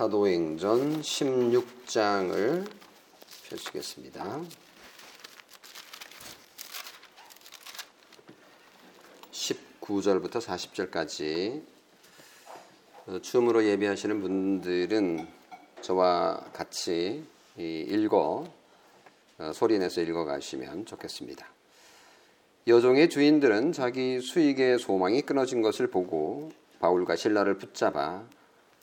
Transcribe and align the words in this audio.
사도행전 0.00 1.02
16장을 1.02 2.66
펼치겠습니다. 3.50 4.40
19절부터 9.30 10.40
40절까지 10.40 11.62
춤으로 13.20 13.62
예배하시는 13.66 14.22
분들은 14.22 15.28
저와 15.82 16.46
같이 16.54 17.22
읽어 17.58 18.46
어, 19.36 19.52
소리내서 19.52 20.00
읽어 20.00 20.24
가시면 20.24 20.86
좋겠습니다. 20.86 21.46
여종의 22.68 23.10
주인들은 23.10 23.72
자기 23.72 24.22
수익의 24.22 24.78
소망이 24.78 25.20
끊어진 25.20 25.60
것을 25.60 25.88
보고 25.88 26.52
바울과 26.78 27.16
신라를 27.16 27.58
붙잡아 27.58 28.39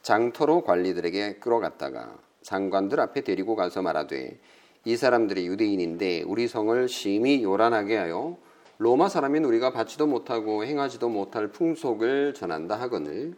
장터로 0.08 0.62
관리들에게 0.62 1.34
끌어갔다가 1.34 2.18
장관들 2.42 2.98
앞에 3.02 3.26
데리고 3.26 3.58
가서 3.58 3.82
말하되 3.82 4.40
이 4.86 4.96
사람들이 4.96 5.46
유대인인데 5.48 6.22
우리 6.22 6.48
성을 6.48 6.88
심히 6.88 7.44
요란하게 7.44 7.98
하여 7.98 8.38
로마 8.78 9.10
사람인 9.10 9.44
우리가 9.44 9.74
받지도 9.74 10.08
못하고 10.08 10.64
행하지도 10.64 11.10
못할 11.10 11.50
풍속을 11.50 12.36
전한다 12.36 12.80
하거늘 12.80 13.36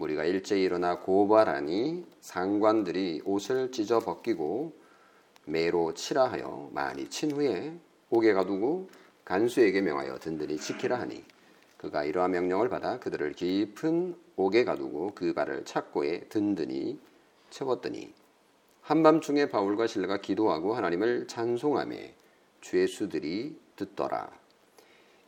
우리가 0.00 0.24
일제히 0.24 0.64
일어나 0.64 0.98
고발하니 0.98 2.04
상관들이 2.20 3.22
옷을 3.24 3.70
찢어 3.70 4.00
벗기고 4.00 4.72
매로 5.44 5.94
치라 5.94 6.24
하여 6.24 6.68
많이 6.72 7.08
친 7.08 7.30
후에 7.30 7.78
옥에 8.10 8.32
가두고 8.32 8.90
간수에게 9.24 9.82
명하여 9.82 10.18
든든히 10.18 10.56
지키라 10.56 10.98
하니 10.98 11.22
그가 11.76 12.02
이러한 12.02 12.32
명령을 12.32 12.68
받아 12.68 12.98
그들을 12.98 13.34
깊은 13.34 14.27
옥에 14.38 14.64
가두고 14.64 15.12
그 15.14 15.34
발을 15.34 15.64
착고에 15.64 16.20
든든히 16.28 16.98
채웠더니 17.50 18.14
한밤중에 18.82 19.48
바울과 19.48 19.88
신라가 19.88 20.18
기도하고 20.20 20.74
하나님을 20.74 21.26
찬송하며 21.26 21.96
주의 22.60 22.86
수들이 22.86 23.58
듣더라. 23.76 24.30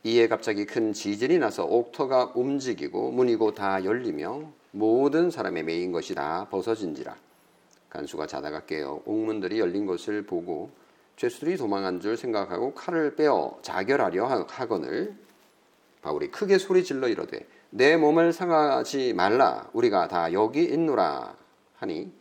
이에 0.03 0.27
갑자기 0.27 0.65
큰 0.65 0.93
지진이 0.93 1.37
나서 1.39 1.65
옥터가 1.65 2.31
움직이고 2.35 3.11
문이 3.11 3.35
고 3.35 3.51
다 3.51 3.83
열리며 3.83 4.51
모든 4.71 5.29
사람의 5.29 5.63
메인 5.63 5.91
것이 5.91 6.15
다 6.15 6.47
벗어진지라. 6.49 7.15
간수가 7.89 8.27
자다가 8.27 8.65
깨어 8.65 9.03
옥문들이 9.05 9.59
열린 9.59 9.85
것을 9.85 10.23
보고 10.23 10.71
죄수들이 11.17 11.57
도망한 11.57 11.99
줄 11.99 12.15
생각하고 12.15 12.73
칼을 12.73 13.15
빼어 13.15 13.59
자결하려 13.61 14.45
하거늘 14.47 15.13
바울이 16.01 16.31
크게 16.31 16.57
소리 16.57 16.83
질러 16.85 17.09
이러되 17.09 17.45
내 17.71 17.95
몸을 17.95 18.33
상하지 18.33 19.13
말라 19.13 19.69
우리가 19.73 20.07
다 20.09 20.33
여기 20.33 20.63
있노라 20.63 21.35
하니 21.77 22.11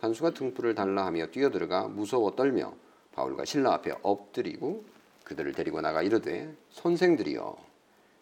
간수가 0.00 0.30
등불을 0.30 0.74
달라 0.74 1.06
하며 1.06 1.26
뛰어들어가 1.26 1.88
무서워 1.88 2.34
떨며 2.34 2.74
바울과 3.12 3.44
신라 3.44 3.74
앞에 3.74 3.92
엎드리고 4.02 4.84
그들을 5.24 5.52
데리고 5.52 5.80
나가 5.80 6.02
이르되 6.02 6.52
선생들이여 6.70 7.56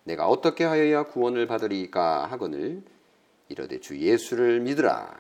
내가 0.05 0.29
어떻게 0.29 0.65
하여야 0.65 1.05
구원을 1.05 1.47
받으리까 1.47 2.27
하거늘 2.27 2.83
이르되 3.49 3.81
주 3.81 3.99
예수를 3.99 4.61
믿으라 4.61 5.17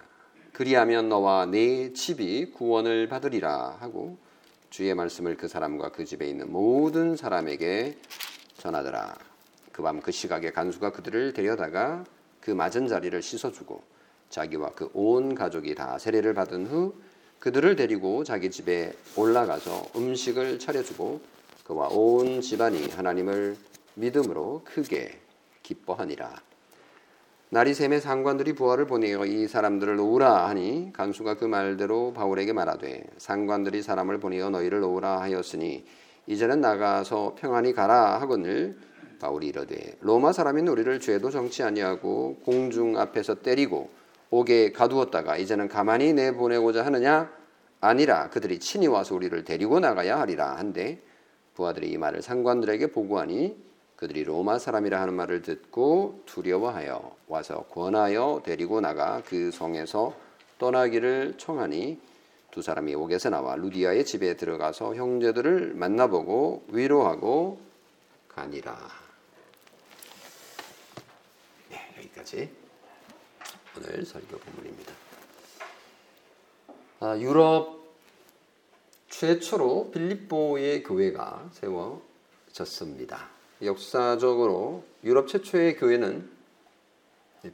그리하면 0.52 1.08
너와 1.08 1.46
네 1.46 1.94
집이 1.94 2.52
구원을 2.52 3.08
받으리라 3.08 3.78
하고 3.80 4.18
주의 4.68 4.94
말씀을 4.94 5.36
그 5.36 5.48
사람과 5.48 5.90
그 5.90 6.04
집에 6.04 6.28
있는 6.28 6.52
모든 6.52 7.16
사람에게 7.16 7.96
전하더라. 8.58 9.27
그 9.78 9.82
밤그 9.84 10.06
그 10.06 10.10
시각에 10.10 10.50
간수가 10.50 10.90
그들을 10.90 11.32
데려다가 11.32 12.02
그 12.40 12.50
맞은 12.50 12.88
자리를 12.88 13.22
씻어주고 13.22 13.80
자기와 14.28 14.70
그 14.70 14.90
온 14.92 15.36
가족이 15.36 15.76
다 15.76 15.98
세례를 15.98 16.34
받은 16.34 16.66
후 16.66 16.94
그들을 17.38 17.76
데리고 17.76 18.24
자기 18.24 18.50
집에 18.50 18.92
올라가서 19.14 19.90
음식을 19.94 20.58
차려주고 20.58 21.20
그와 21.62 21.90
온 21.92 22.40
집안이 22.40 22.88
하나님을 22.88 23.56
믿음으로 23.94 24.62
크게 24.64 25.16
기뻐하니라. 25.62 26.34
날이 27.50 27.72
샘에 27.72 28.00
상관들이 28.00 28.54
부하를 28.54 28.86
보내어 28.86 29.26
이 29.26 29.46
사람들을 29.46 29.94
놓으라 29.94 30.48
하니 30.48 30.90
간수가 30.92 31.36
그 31.36 31.44
말대로 31.44 32.12
바울에게 32.14 32.52
말하되 32.52 33.04
상관들이 33.18 33.82
사람을 33.82 34.18
보내어 34.18 34.50
너희를 34.50 34.80
놓으라 34.80 35.20
하였으니 35.20 35.84
이제는 36.26 36.60
나가서 36.60 37.36
평안히 37.38 37.72
가라 37.72 38.20
하거늘 38.20 38.76
바울이 39.18 39.48
이르되 39.48 39.96
로마 40.00 40.32
사람인 40.32 40.68
우리를 40.68 41.00
죄도 41.00 41.30
정치 41.30 41.62
아니하고 41.62 42.36
공중 42.44 42.98
앞에서 42.98 43.36
때리고 43.36 43.90
옥에 44.30 44.72
가두었다가 44.72 45.36
이제는 45.36 45.68
가만히 45.68 46.12
내보내고자 46.12 46.84
하느냐 46.84 47.30
아니라 47.80 48.28
그들이 48.30 48.58
친히 48.58 48.86
와서 48.86 49.14
우리를 49.14 49.44
데리고 49.44 49.80
나가야 49.80 50.18
하리라 50.18 50.56
한데 50.56 51.00
부하들이 51.54 51.90
이 51.90 51.98
말을 51.98 52.22
상관들에게 52.22 52.88
보고하니 52.88 53.56
그들이 53.96 54.24
로마 54.24 54.58
사람이라 54.58 55.00
하는 55.00 55.14
말을 55.14 55.42
듣고 55.42 56.22
두려워하여 56.26 57.16
와서 57.26 57.64
권하여 57.70 58.42
데리고 58.44 58.80
나가 58.80 59.22
그 59.26 59.50
성에서 59.50 60.14
떠나기를 60.58 61.34
청하니 61.36 62.00
두 62.50 62.62
사람이 62.62 62.94
옥에서 62.94 63.30
나와 63.30 63.56
루디아의 63.56 64.04
집에 64.04 64.36
들어가서 64.36 64.94
형제들을 64.94 65.74
만나보고 65.74 66.64
위로하고 66.68 67.58
가니라. 68.28 69.07
네, 71.98 72.04
여기까지 72.04 72.48
오늘 73.76 74.06
설교 74.06 74.38
본문입니다. 74.38 74.94
아, 77.00 77.18
유럽 77.18 77.76
최초로 79.08 79.90
빌립보의 79.90 80.84
교회가 80.84 81.50
세워졌습니다. 81.52 83.28
역사적으로 83.62 84.84
유럽 85.02 85.26
최초의 85.26 85.76
교회는 85.76 86.30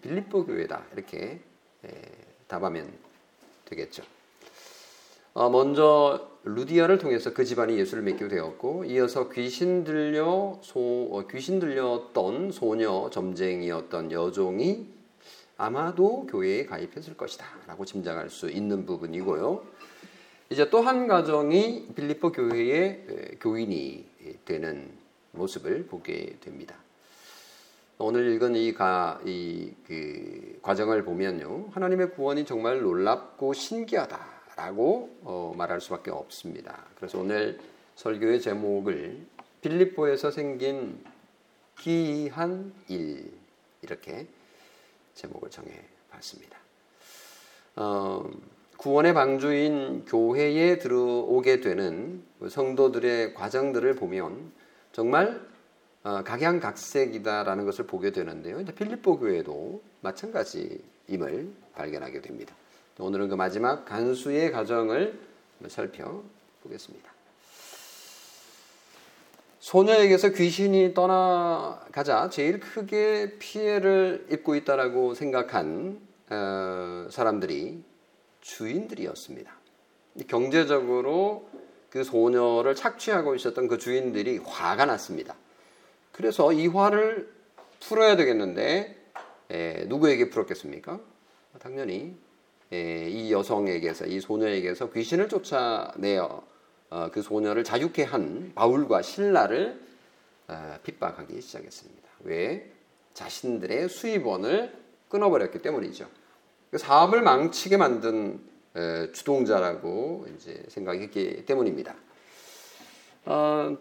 빌립보 0.03 0.44
교회다 0.44 0.84
이렇게 0.93 1.41
답하면 2.47 2.93
되겠죠. 3.65 4.03
어, 5.34 5.50
먼저 5.50 6.31
루디아를 6.45 6.99
통해서 6.99 7.34
그 7.34 7.45
집안이 7.45 7.77
예수를 7.77 8.05
믿게 8.05 8.28
되었고 8.28 8.84
이어서 8.84 9.28
귀신 9.31 9.83
들려 9.83 10.59
소 10.62 11.09
어, 11.11 11.27
귀신 11.28 11.59
들렸던 11.59 12.53
소녀 12.53 13.11
점쟁이였던 13.11 14.12
여종이 14.12 14.87
아마도 15.56 16.27
교회에 16.27 16.67
가입했을 16.67 17.17
것이다라고 17.17 17.84
짐작할 17.84 18.31
수 18.31 18.49
있는 18.49 18.87
부분이고요. 18.87 19.65
이제 20.50 20.71
또 20.71 20.83
한 20.83 21.09
가정이 21.09 21.89
빌립보 21.97 22.31
교회의 22.31 23.39
교인이 23.41 24.05
되는 24.45 24.93
모습을 25.33 25.87
보게 25.87 26.37
됩니다. 26.41 26.77
오늘 27.99 28.33
읽은 28.34 28.55
이, 28.55 28.72
가, 28.72 29.21
이 29.25 29.72
그 29.87 30.59
과정을 30.62 31.05
보면요. 31.05 31.71
하나님의 31.72 32.11
구원이 32.12 32.45
정말 32.45 32.83
놀랍고 32.83 33.53
신기하다 33.53 34.34
라고 34.56 35.10
어, 35.22 35.53
말할 35.56 35.81
수밖에 35.81 36.10
없습니다. 36.10 36.84
그래서 36.97 37.19
오늘 37.19 37.59
설교의 37.97 38.41
제목을 38.41 39.26
빌립보에서 39.60 40.31
생긴 40.31 41.03
기이한 41.78 42.72
일 42.88 43.32
이렇게 43.82 44.26
제목을 45.15 45.50
정해 45.50 45.82
봤습니다. 46.10 46.59
어, 47.76 48.31
구원의 48.76 49.15
방주인 49.15 50.04
교회에 50.04 50.78
들어오게 50.78 51.60
되는 51.60 52.22
성도들의 52.48 53.34
과정들을 53.34 53.94
보면 53.97 54.53
정말 54.92 55.41
어, 56.04 56.22
각양각색이다라는 56.22 57.65
것을 57.65 57.86
보게 57.86 58.12
되는데요. 58.12 58.62
필리포 58.65 59.18
교회도 59.18 59.83
마찬가지임을 60.03 61.51
발견하게 61.74 62.21
됩니다. 62.21 62.54
오늘은 62.98 63.28
그 63.28 63.34
마지막 63.34 63.84
간수의 63.84 64.52
가정을 64.52 65.18
살펴보겠습니다. 65.66 67.12
소녀에게서 69.58 70.28
귀신이 70.28 70.94
떠나가자 70.94 72.28
제일 72.28 72.60
크게 72.60 73.38
피해를 73.38 74.26
입고 74.30 74.54
있다라고 74.54 75.14
생각한 75.14 75.98
어, 76.30 77.08
사람들이 77.10 77.82
주인들이었습니다. 78.42 79.50
경제적으로 80.28 81.48
그 81.91 82.04
소녀를 82.04 82.74
착취하고 82.74 83.34
있었던 83.34 83.66
그 83.68 83.78
주인들이 83.78 84.38
화가 84.38 84.84
났습니다. 84.84 85.34
그래서 86.12 86.52
이 86.52 86.66
화를 86.68 87.32
풀어야 87.80 88.16
되겠는데 88.16 88.96
에, 89.50 89.84
누구에게 89.86 90.30
풀었겠습니까? 90.30 91.00
당연히 91.58 91.94
에, 91.94 92.23
이 92.71 93.31
여성에게서 93.33 94.07
이 94.07 94.21
소녀에게서 94.21 94.91
귀신을 94.91 95.28
쫓아내어 95.28 96.43
어, 96.91 97.11
그 97.11 97.22
소녀를 97.22 97.65
자유케 97.65 98.05
한 98.05 98.53
바울과 98.55 99.03
신라를 99.03 99.81
어, 100.49 100.77
핍박하기 100.83 101.41
시작했습니다. 101.41 102.09
왜? 102.25 102.71
자신들의 103.15 103.89
수입원을 103.89 104.72
끊어버렸기 105.09 105.61
때문이죠. 105.61 106.09
그 106.71 106.78
사업을 106.78 107.22
망치게 107.22 107.77
만든 107.77 108.41
주동자라고 109.13 110.27
이제 110.34 110.65
생각했기 110.69 111.47
때문입니다. 111.47 111.95
어, 113.27 113.77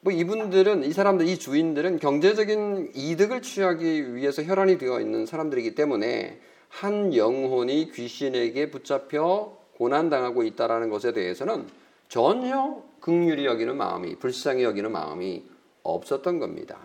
뭐 0.00 0.12
이분들은 0.12 0.84
이 0.84 0.92
사람들 0.92 1.26
이 1.26 1.38
주인들은 1.38 1.98
경제적인 1.98 2.92
이득을 2.94 3.42
취하기 3.42 4.14
위해서 4.14 4.42
혈안이 4.42 4.78
되어 4.78 5.00
있는 5.00 5.26
사람들이기 5.26 5.74
때문에 5.74 6.40
한 6.72 7.14
영혼이 7.14 7.92
귀신에게 7.92 8.70
붙잡혀 8.70 9.56
고난 9.76 10.08
당하고 10.08 10.42
있다라는 10.42 10.88
것에 10.88 11.12
대해서는 11.12 11.66
전혀 12.08 12.82
극률이 13.00 13.44
여기는 13.44 13.76
마음이 13.76 14.16
불쌍히 14.16 14.64
여기는 14.64 14.90
마음이 14.90 15.44
없었던 15.82 16.38
겁니다. 16.38 16.78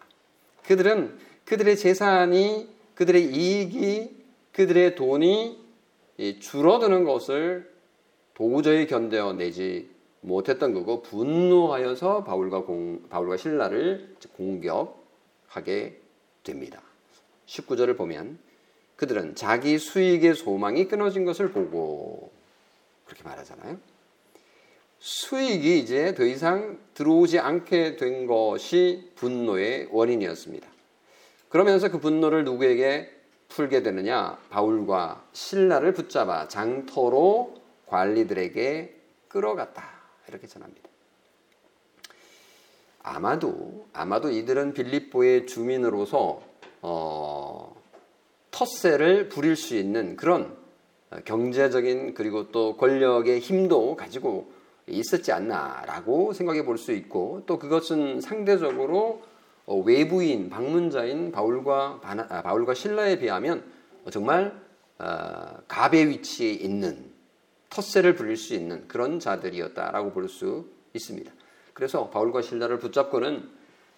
그들은 0.65 1.17
그들의 1.45 1.77
재산이 1.77 2.67
그들의 2.95 3.33
이익이 3.33 4.15
그들의 4.51 4.95
돈이 4.95 5.57
줄어드는 6.41 7.05
것을 7.05 7.71
도저히 8.33 8.87
견뎌내지 8.87 9.89
못했던 10.21 10.73
거고 10.73 11.01
분노하여서 11.01 12.25
바울과 12.25 12.63
공, 12.65 13.03
바울과 13.09 13.37
신라를 13.37 14.15
공격하게 14.35 16.01
됩니다. 16.43 16.81
19절을 17.45 17.95
보면 17.95 18.37
그들은 18.97 19.35
자기 19.35 19.77
수익의 19.77 20.35
소망이 20.35 20.87
끊어진 20.87 21.23
것을 21.23 21.51
보고 21.51 22.31
그렇게 23.05 23.23
말하잖아요. 23.23 23.77
수익이 24.99 25.79
이제 25.79 26.13
더 26.15 26.25
이상 26.25 26.79
들어오지 26.95 27.39
않게 27.39 27.95
된 27.95 28.25
것이 28.25 29.11
분노의 29.15 29.89
원인이었습니다. 29.91 30.67
그러면서 31.49 31.89
그 31.89 31.99
분노를 31.99 32.43
누구에게 32.43 33.13
풀게 33.49 33.83
되느냐? 33.83 34.37
바울과 34.49 35.25
신라를 35.31 35.93
붙잡아 35.93 36.47
장터로 36.47 37.55
관리들에게 37.85 38.95
끌어갔다. 39.29 39.87
이렇게 40.27 40.47
전합니다. 40.47 40.89
아마도 43.03 43.87
아마도 43.93 44.29
이들은 44.31 44.73
빌립보의 44.73 45.47
주민으로서 45.47 46.41
어, 46.81 47.76
텃세를 48.51 49.29
부릴 49.29 49.55
수 49.55 49.75
있는 49.75 50.15
그런 50.15 50.55
경제적인 51.25 52.13
그리고 52.13 52.51
또 52.51 52.75
권력의 52.77 53.39
힘도 53.39 53.95
가지고 53.95 54.51
있었지 54.87 55.31
않나라고 55.31 56.33
생각해 56.33 56.63
볼 56.63 56.77
수 56.77 56.91
있고 56.91 57.43
또 57.45 57.59
그것은 57.59 58.21
상대적으로 58.21 59.21
어, 59.65 59.75
외부인 59.79 60.49
방문자인 60.49 61.31
바울과 61.31 61.99
아, 62.01 62.41
바울과 62.41 62.73
신라에 62.73 63.19
비하면 63.19 63.63
정말 64.11 64.57
어, 64.97 65.57
갑의 65.67 66.07
위치에 66.09 66.51
있는 66.51 67.11
텃세를 67.69 68.15
부릴 68.15 68.37
수 68.37 68.53
있는 68.53 68.87
그런 68.87 69.19
자들이었다라고 69.19 70.11
볼 70.11 70.29
수 70.29 70.65
있습니다. 70.93 71.31
그래서 71.73 72.09
바울과 72.09 72.41
신라를 72.41 72.79
붙잡고는 72.79 73.49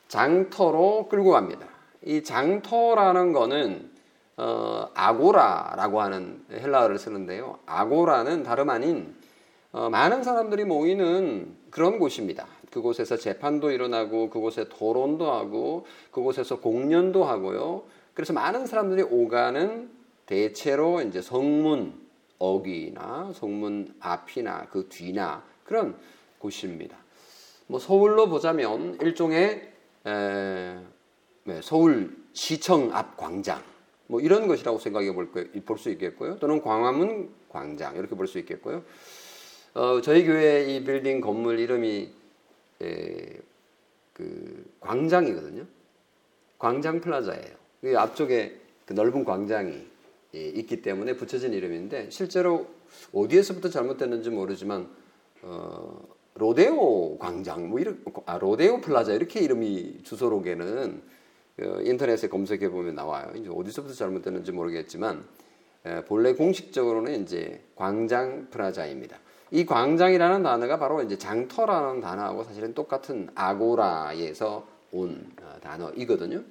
장터로 0.08 1.08
끌고 1.08 1.32
갑니다. 1.32 1.68
이 2.04 2.24
장터라는 2.24 3.32
거는 3.32 3.90
어, 4.40 4.90
아고라라고 4.94 6.02
하는 6.02 6.42
헬라어를 6.50 6.98
쓰는데요. 6.98 7.60
아고라는 7.66 8.44
다름 8.44 8.70
아닌 8.70 9.14
어, 9.74 9.90
많은 9.90 10.24
사람들이 10.24 10.64
모이는 10.64 11.58
그런 11.70 12.00
곳입니다. 12.00 12.48
그곳에서 12.72 13.18
재판도 13.18 13.72
일어나고 13.72 14.30
그곳에 14.30 14.70
토론도 14.70 15.30
하고 15.30 15.86
그곳에서 16.12 16.62
공연도 16.62 17.26
하고요. 17.26 17.84
그래서 18.14 18.32
많은 18.32 18.66
사람들이 18.66 19.02
오가는 19.02 19.92
대체로 20.26 21.02
이제 21.02 21.22
성문 21.22 21.94
어귀나 22.38 23.34
성문 23.34 23.96
앞이나 24.00 24.68
그 24.72 24.88
뒤나 24.88 25.44
그런 25.66 25.98
곳입니다. 26.38 26.96
뭐 27.68 27.80
서울로 27.80 28.30
보자면 28.30 28.98
일종의 29.02 29.74
에, 30.06 30.80
네, 31.44 31.60
서울 31.62 32.16
시청 32.32 32.96
앞 32.96 33.18
광장 33.18 33.62
뭐 34.10 34.20
이런 34.20 34.48
것이라고 34.48 34.80
생각해 34.80 35.14
볼 35.14 35.78
수 35.78 35.90
있겠고요. 35.92 36.38
또는 36.40 36.62
광화문 36.62 37.30
광장 37.48 37.96
이렇게 37.96 38.16
볼 38.16 38.28
수 38.28 38.40
있겠고요. 38.40 38.84
어, 39.76 40.02
저희 40.02 40.26
교회 40.26 40.66
이 40.66 40.84
빌딩 40.84 41.22
건물 41.22 41.60
이름이 41.60 42.10
에, 42.82 43.38
그 44.14 44.66
광장이거든요. 44.80 45.66
광장 46.58 47.00
플라자예요. 47.00 47.56
그 47.82 47.98
앞쪽에 47.98 48.60
그 48.86 48.94
넓은 48.94 49.24
광장이 49.24 49.88
예, 50.36 50.40
있기 50.40 50.82
때문에 50.82 51.16
붙여진 51.16 51.54
이름인데 51.54 52.10
실제로 52.10 52.68
어디에서부터 53.14 53.70
잘못됐는지 53.70 54.32
모르지만 54.32 54.90
어, 55.44 56.02
로데오 56.34 57.18
광장 57.20 57.70
뭐 57.70 57.80
이런 57.80 58.04
아 58.26 58.38
로데오 58.40 58.82
플라자 58.82 59.14
이렇게 59.14 59.40
이름이 59.40 60.00
주소록에는 60.04 61.02
어, 61.62 61.82
인터넷에 61.82 62.28
검색해 62.28 62.70
보면 62.70 62.96
나와요. 62.96 63.32
이제 63.36 63.50
어디서부터 63.50 63.94
잘못됐는지 63.94 64.52
모르겠지만 64.52 65.24
에, 65.86 66.04
본래 66.06 66.34
공식적으로는 66.34 67.24
이제 67.24 67.64
광장 67.76 68.48
플라자입니다. 68.50 69.18
이 69.52 69.66
광장이라는 69.66 70.44
단어가 70.44 70.78
바로 70.78 71.02
이제 71.02 71.18
장터라는 71.18 72.02
단어하고 72.02 72.44
사실은 72.44 72.74
똑같은 72.74 73.30
아고라에서 73.36 74.68
온 74.92 75.32
어, 75.42 75.58
단어이거든요. 75.62 76.44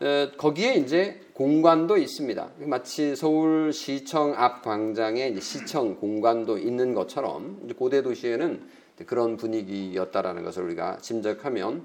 어, 0.00 0.30
거기에 0.36 0.74
이제 0.74 1.20
공관도 1.32 1.96
있습니다. 1.96 2.50
마치 2.66 3.16
서울시청 3.16 4.34
앞 4.36 4.62
광장에 4.62 5.38
시청 5.40 5.96
공관도 5.96 6.58
있는 6.58 6.94
것처럼 6.94 7.68
고대 7.76 8.02
도시에는 8.02 8.62
그런 9.06 9.36
분위기였다라는 9.36 10.42
것을 10.42 10.64
우리가 10.64 10.98
짐작하면 10.98 11.84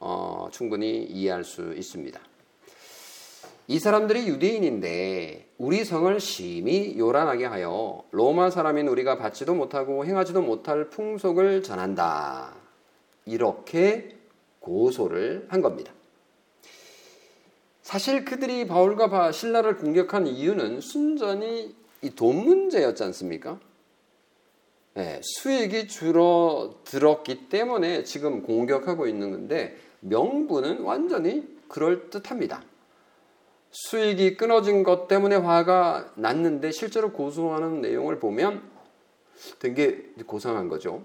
어, 0.00 0.48
충분히 0.52 1.04
이해할 1.04 1.44
수 1.44 1.74
있습니다. 1.74 2.20
이 3.68 3.78
사람들이 3.78 4.28
유대인인데 4.28 5.48
우리 5.58 5.84
성을 5.84 6.20
심히 6.20 6.96
요란하게 6.98 7.46
하여 7.46 8.04
로마 8.12 8.50
사람인 8.50 8.86
우리가 8.88 9.18
받지도 9.18 9.54
못하고 9.54 10.04
행하지도 10.04 10.42
못할 10.42 10.88
풍속을 10.88 11.62
전한다. 11.62 12.54
이렇게 13.24 14.16
고소를 14.60 15.46
한 15.48 15.62
겁니다. 15.62 15.92
사실 17.82 18.24
그들이 18.24 18.66
바울과 18.66 19.32
신라를 19.32 19.76
공격한 19.76 20.26
이유는 20.26 20.80
순전히 20.80 21.74
이 22.02 22.10
돈 22.10 22.44
문제였지 22.44 23.02
않습니까? 23.04 23.58
네, 24.94 25.20
수익이 25.22 25.88
줄어들었기 25.88 27.48
때문에 27.48 28.04
지금 28.04 28.42
공격하고 28.42 29.06
있는 29.06 29.30
건데 29.30 29.76
명분은 30.08 30.80
완전히 30.82 31.46
그럴듯합니다. 31.68 32.62
수익이 33.70 34.36
끊어진 34.36 34.82
것 34.82 35.08
때문에 35.08 35.36
화가 35.36 36.12
났는데 36.14 36.70
실제로 36.70 37.12
고소하는 37.12 37.80
내용을 37.80 38.18
보면 38.18 38.62
되게 39.58 40.10
고상한 40.26 40.68
거죠. 40.68 41.02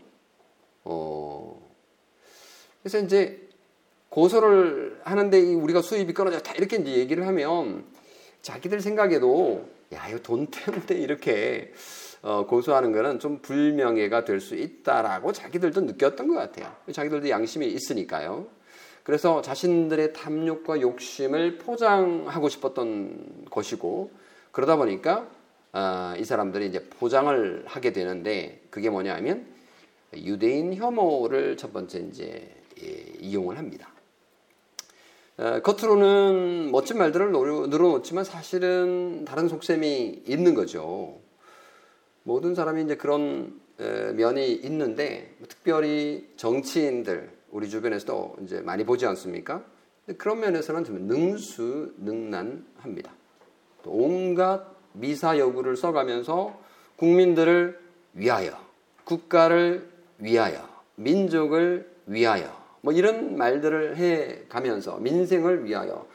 어, 0.84 1.70
그래서 2.82 3.00
이제 3.00 3.50
고소를 4.10 5.02
하는데 5.04 5.54
우리가 5.54 5.82
수입이 5.82 6.14
끊어졌다 6.14 6.54
이렇게 6.54 6.78
이제 6.78 6.98
얘기를 6.98 7.28
하면 7.28 7.86
자기들 8.42 8.82
생각에도 8.82 9.66
야 9.94 10.08
이거 10.08 10.20
돈 10.20 10.48
때문에 10.48 10.96
이렇게 10.96 11.74
어, 12.22 12.46
고소하는 12.46 12.92
거는 12.92 13.20
좀 13.20 13.40
불명예가 13.40 14.26
될 14.26 14.40
수 14.40 14.56
있다라고 14.56 15.34
자기들도 15.34 15.82
느꼈던 15.82 16.28
것 16.28 16.36
같아요. 16.36 16.74
자기들도 16.92 17.30
양심이 17.30 17.68
있으니까요. 17.68 18.48
그래서 19.04 19.42
자신들의 19.42 20.14
탐욕과 20.14 20.82
욕심을 20.82 21.58
포장하고 21.58 22.50
싶었던 22.50 23.46
것이고 23.50 24.12
그러다 24.52 24.76
보니까 24.76 25.28
어, 25.74 26.14
이 26.18 26.26
사람들이 26.26 26.68
이제 26.68 26.84
포장을 26.84 27.64
하게 27.66 27.94
되는데 27.94 28.62
그게 28.70 28.90
뭐냐면 28.90 29.46
유대인 30.14 30.74
혐오를 30.76 31.56
첫 31.58 31.72
번째 31.72 32.00
이제 32.00 32.56
예, 32.84 32.88
이용을 33.20 33.58
합니다. 33.58 33.90
어, 35.38 35.62
겉으로는 35.62 36.72
멋진 36.72 36.98
말들을 36.98 37.32
늘어놓지만 37.32 38.24
사실은 38.24 39.24
다른 39.26 39.48
속셈이 39.48 40.24
있는 40.28 40.54
거죠. 40.54 41.20
모든 42.24 42.54
사람이 42.54 42.84
이제 42.84 42.96
그런 42.96 43.60
면이 43.78 44.52
있는데 44.52 45.36
특별히 45.48 46.30
정치인들 46.36 47.32
우리 47.52 47.70
주변에서도 47.70 48.38
이제 48.44 48.62
많이 48.62 48.86
보지 48.86 49.06
않습니까? 49.06 49.64
그런 50.18 50.40
면에서는 50.40 50.84
좀 50.84 51.08
능수능란합니다. 51.08 53.12
온갖 53.86 54.66
미사 54.94 55.38
여구를 55.38 55.76
써가면서 55.76 56.60
국민들을 56.98 57.80
위하여, 58.14 58.58
국가를 59.04 59.90
위하여, 60.20 60.68
민족을 60.96 61.92
위하여, 62.06 62.62
뭐 62.82 62.94
이런 62.94 63.38
말들을 63.38 63.98
해 63.98 64.44
가면서 64.50 64.98
민생을 64.98 65.66
위하여 65.66 66.08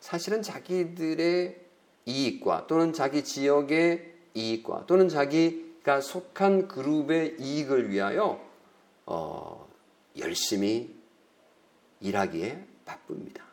사실은 0.00 0.42
자기들의 0.42 1.60
이익과 2.06 2.66
또는 2.66 2.92
자기 2.92 3.22
지역의 3.22 4.12
이익과 4.34 4.86
또는 4.86 5.08
자기가 5.08 6.00
속한 6.00 6.68
그룹의 6.68 7.36
이익을 7.38 7.90
위하여 7.90 8.40
어, 9.06 9.61
열심히 10.18 10.94
일하기에 12.00 12.64
바쁩니다. 12.84 13.44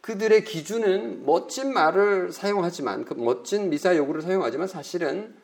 그들의 0.00 0.44
기준은 0.44 1.26
멋진 1.26 1.72
말을 1.72 2.32
사용하지만 2.32 3.04
그 3.04 3.14
멋진 3.14 3.70
미사 3.70 3.96
요구를 3.96 4.22
사용하지만 4.22 4.68
사실은 4.68 5.34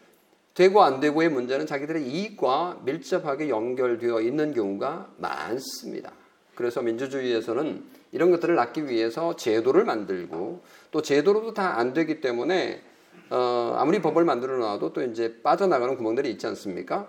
되고 0.54 0.82
안 0.82 1.00
되고의 1.00 1.30
문제는 1.30 1.66
자기들의 1.66 2.06
이익과 2.06 2.82
밀접하게 2.84 3.48
연결되어 3.48 4.20
있는 4.20 4.52
경우가 4.54 5.14
많습니다. 5.16 6.12
그래서 6.54 6.82
민주주의에서는 6.82 7.84
이런 8.12 8.30
것들을 8.30 8.54
막기 8.54 8.86
위해서 8.86 9.34
제도를 9.36 9.84
만들고 9.84 10.62
또 10.90 11.02
제도로도 11.02 11.54
다 11.54 11.78
안 11.78 11.94
되기 11.94 12.20
때문에 12.20 12.82
어, 13.30 13.74
아무리 13.78 14.02
법을 14.02 14.24
만들어 14.24 14.58
놔도 14.58 14.92
또 14.92 15.02
이제 15.02 15.40
빠져나가는 15.42 15.96
구멍들이 15.96 16.30
있지 16.30 16.46
않습니까? 16.46 17.08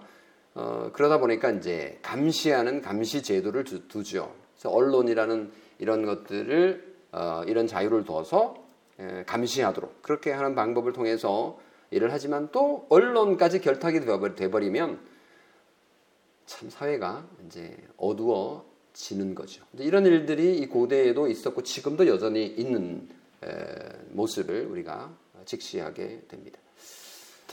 어, 0.56 0.92
그러다 0.94 1.20
보니까 1.20 1.52
이제 1.52 2.00
감시하는 2.02 2.82
감시 2.82 3.24
제도를 3.24 3.64
두, 3.64 4.04
죠 4.04 4.34
그래서 4.54 4.70
언론이라는 4.70 5.52
이런 5.80 6.06
것들을 6.06 6.94
어, 7.12 7.44
이런 7.48 7.68
자유를 7.68 8.06
둬서 8.06 8.64
에, 9.00 9.24
감시하도록 9.26 10.02
그렇게 10.02 10.32
하는 10.32 10.56
방법을 10.56 10.94
통해서 10.94 11.60
일을 11.92 12.12
하지만 12.12 12.50
또 12.52 12.86
언론까지 12.90 13.62
결탁이 13.62 14.02
되어버리면 14.36 15.00
참 16.46 16.70
사회가 16.70 17.28
이제 17.46 17.78
어두워지는 17.98 19.36
거죠. 19.36 19.64
이런 19.78 20.06
일들이 20.06 20.58
이 20.58 20.68
고대에도 20.68 21.28
있었고 21.28 21.64
지금도 21.64 22.08
여전히 22.08 22.46
있는 22.46 23.10
에, 23.44 23.48
모습을 24.10 24.68
우리가 24.68 25.12
직시하게 25.46 26.24
됩니다. 26.28 26.60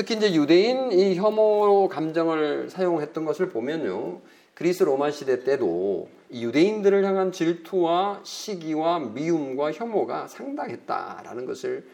특히 0.01 0.17
이제 0.17 0.33
유대인 0.33 0.93
이 0.93 1.15
혐오 1.15 1.87
감정을 1.89 2.71
사용했던 2.71 3.27
것을 3.27 3.51
보면요. 3.51 4.23
그리스 4.55 4.83
로마 4.83 5.11
시대 5.11 5.45
때도 5.45 6.09
유대인들을 6.33 7.05
향한 7.05 7.33
질투와 7.33 8.21
시기와 8.23 8.99
미움과 8.99 9.73
혐오가 9.73 10.27
상당했다라는 10.27 11.45
것을 11.45 11.87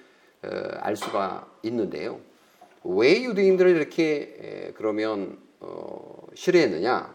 어, 0.44 0.48
알 0.82 0.94
수가 0.94 1.50
있는데요. 1.64 2.20
왜 2.84 3.24
유대인들을 3.24 3.74
이렇게 3.74 4.72
그러면 4.76 5.38
어, 5.58 6.28
싫어했느냐? 6.32 7.12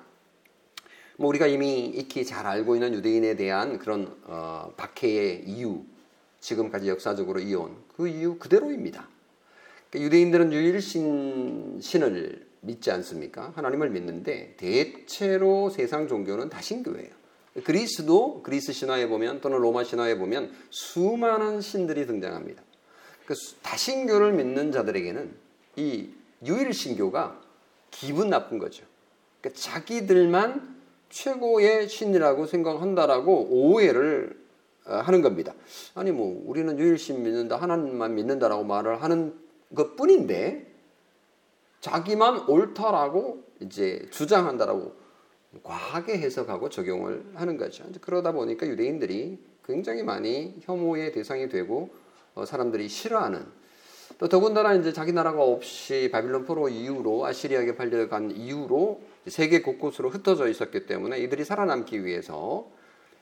뭐 1.16 1.30
우리가 1.30 1.48
이미 1.48 1.86
익히 1.86 2.26
잘 2.26 2.46
알고 2.46 2.76
있는 2.76 2.94
유대인에 2.96 3.38
대한 3.38 3.80
그런 3.80 4.14
어, 4.26 4.74
박해의 4.76 5.46
이유, 5.46 5.86
지금까지 6.42 6.90
역사적으로 6.90 7.40
이어온 7.40 7.78
그 7.96 8.10
이유 8.10 8.38
그대로입니다. 8.38 9.08
그러니까 9.92 10.06
유대인들은 10.06 10.54
유일신 10.54 11.80
신을 11.82 12.48
믿지 12.62 12.92
않습니까? 12.92 13.52
하나님을 13.56 13.90
믿는데 13.90 14.56
대체로 14.58 15.70
세상 15.70 16.08
종교는 16.08 16.50
다신교예요. 16.50 17.10
그리스도 17.66 18.42
그리스 18.44 18.72
신화에 18.72 19.08
보면 19.08 19.42
또는 19.42 19.60
로마 19.60 19.84
신화에 19.84 20.18
보면 20.18 20.54
수많은 20.70 21.60
신들이 21.60 22.08
등장합니다. 22.08 22.64
그 23.26 23.36
다신교를 23.62 24.32
믿는 24.34 24.72
자들에게는 24.72 25.34
이 25.76 26.10
유일신교가 26.46 27.42
기분 27.92 28.30
나쁜 28.30 28.58
거죠. 28.58 28.86
그러니까 29.42 29.60
자기들만 29.62 30.82
최고의 31.10 31.90
신이라고 31.90 32.46
생각한다라고 32.46 33.48
오해를 33.50 34.40
어, 34.86 34.96
하는 34.96 35.22
겁니다. 35.22 35.54
아니 35.94 36.12
뭐 36.12 36.44
우리는 36.48 36.80
유일신 36.80 37.22
믿는다 37.22 37.58
하나님만 37.58 38.16
믿는다라고 38.16 38.64
말을 38.64 39.04
하는 39.04 39.34
것 39.76 39.96
뿐인데 39.96 40.68
자기만 41.80 42.48
옳다라고 42.48 43.44
이제 43.60 44.08
주장한다라고 44.12 44.94
과하게 45.64 46.18
해석하고 46.20 46.70
적용을 46.70 47.26
하는 47.36 47.58
거죠. 47.58 47.84
그러다 48.02 48.32
보니까 48.32 48.68
유대인들이 48.68 49.40
굉장히 49.66 50.04
많이 50.04 50.56
혐오의 50.62 51.12
대상이 51.12 51.50
되고 51.50 51.90
어, 52.36 52.46
사람들이 52.46 52.88
싫어하는 52.88 53.46
또 54.18 54.30
더군다나 54.30 54.74
이제 54.76 54.94
자기 54.94 55.14
나라가 55.14 55.44
없이 55.44 56.10
바빌론 56.12 56.46
포로 56.46 56.70
이후로 56.70 57.26
아시리아에 57.26 57.76
팔려간 57.76 58.32
이후로 58.32 59.02
세계 59.28 59.62
곳곳으로 59.62 60.10
흩어져 60.10 60.48
있었기 60.48 60.86
때문에 60.86 61.20
이들이 61.20 61.44
살아남기 61.44 62.06
위해서 62.06 62.68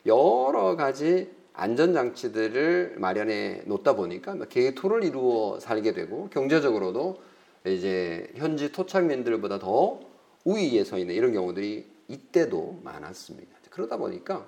여러 0.06 0.75
가지 0.75 1.32
안전장치들을 1.60 2.96
마련해 2.98 3.63
놓다 3.66 3.96
보니까 3.96 4.36
개토를 4.46 5.04
이루어 5.04 5.60
살게 5.60 5.94
되고 5.94 6.30
경제적으로도 6.30 7.22
이제 7.66 8.32
현지 8.36 8.72
토착민들보다 8.72 9.60
더 9.60 10.00
우위에 10.46 10.84
서 10.86 10.98
있는 10.98 11.16
이런 11.16 11.34
경우들이 11.34 11.86
이때도 12.08 12.80
많았습니다. 12.84 13.60
그러다 13.70 13.98
보니까 13.98 14.48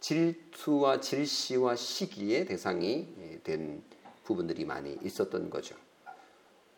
질투와 0.00 1.00
질시와 1.00 1.76
시기의 1.76 2.44
대상이 2.44 3.08
된 3.42 3.82
부분들이 4.24 4.64
많이 4.64 4.98
있었던 5.02 5.48
거죠. 5.48 5.74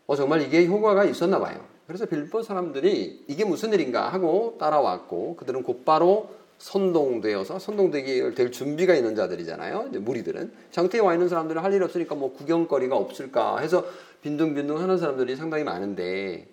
어, 0.05 0.15
정말 0.15 0.41
이게 0.41 0.65
효과가 0.65 1.03
있었나 1.03 1.39
봐요. 1.39 1.65
그래서 1.85 2.05
빌보 2.05 2.41
사람들이 2.41 3.25
이게 3.27 3.43
무슨 3.43 3.73
일인가 3.73 4.09
하고 4.09 4.57
따라왔고 4.59 5.35
그들은 5.35 5.63
곧바로 5.63 6.29
선동되어서 6.57 7.59
선동되기 7.59 8.33
될 8.35 8.51
준비가 8.51 8.95
있는 8.95 9.15
자들이잖아요. 9.15 9.87
이제 9.89 9.99
무리들은 9.99 10.51
장태에 10.71 11.01
와 11.01 11.13
있는 11.13 11.29
사람들은 11.29 11.61
할 11.63 11.73
일 11.73 11.83
없으니까 11.83 12.15
뭐 12.15 12.33
구경거리가 12.33 12.95
없을까 12.95 13.59
해서 13.59 13.85
빈둥빈둥 14.21 14.79
하는 14.79 14.97
사람들이 14.97 15.35
상당히 15.35 15.63
많은데 15.63 16.47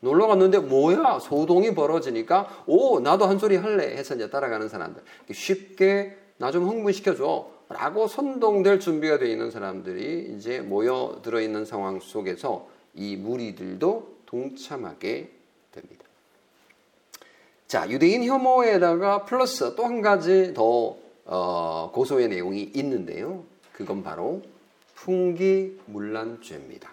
놀러 0.00 0.26
갔는데 0.26 0.58
뭐야 0.58 1.18
소동이 1.20 1.74
벌어지니까 1.74 2.64
오 2.66 3.00
나도 3.00 3.24
한 3.26 3.38
소리 3.38 3.56
할래 3.56 3.96
해서 3.96 4.14
이제 4.14 4.28
따라가는 4.30 4.68
사람들 4.68 5.02
쉽게 5.32 6.16
나 6.36 6.50
좀 6.52 6.68
흥분시켜줘 6.68 7.50
라고 7.70 8.06
선동될 8.06 8.78
준비가 8.80 9.18
되어 9.18 9.28
있는 9.28 9.50
사람들이 9.50 10.34
이제 10.36 10.60
모여 10.60 11.20
들어 11.22 11.40
있는 11.40 11.64
상황 11.64 11.98
속에서 12.00 12.68
이 12.94 13.16
무리들도 13.16 14.18
동참하게. 14.26 15.37
자 17.68 17.88
유대인 17.90 18.24
혐오에다가 18.24 19.24
플러스 19.26 19.74
또 19.76 19.84
한 19.84 20.00
가지 20.00 20.54
더 20.54 20.96
어, 21.26 21.90
고소의 21.92 22.28
내용이 22.28 22.72
있는데요. 22.74 23.44
그건 23.72 24.02
바로 24.02 24.42
풍기문란죄입니다. 24.94 26.90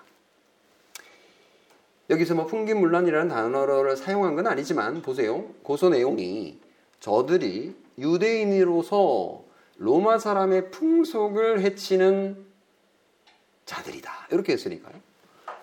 여기서 2.10 2.36
뭐 2.36 2.46
풍기문란이라는 2.46 3.30
단어를 3.30 3.96
사용한 3.96 4.36
건 4.36 4.48
아니지만 4.48 5.02
보세요. 5.02 5.46
고소 5.64 5.88
내용이 5.90 6.60
저들이 7.00 7.74
유대인으로서 7.98 9.42
로마 9.78 10.20
사람의 10.20 10.72
풍속을 10.72 11.62
해치는 11.62 12.46
자들이다. 13.66 14.28
이렇게 14.32 14.52
했으니까요. 14.54 15.05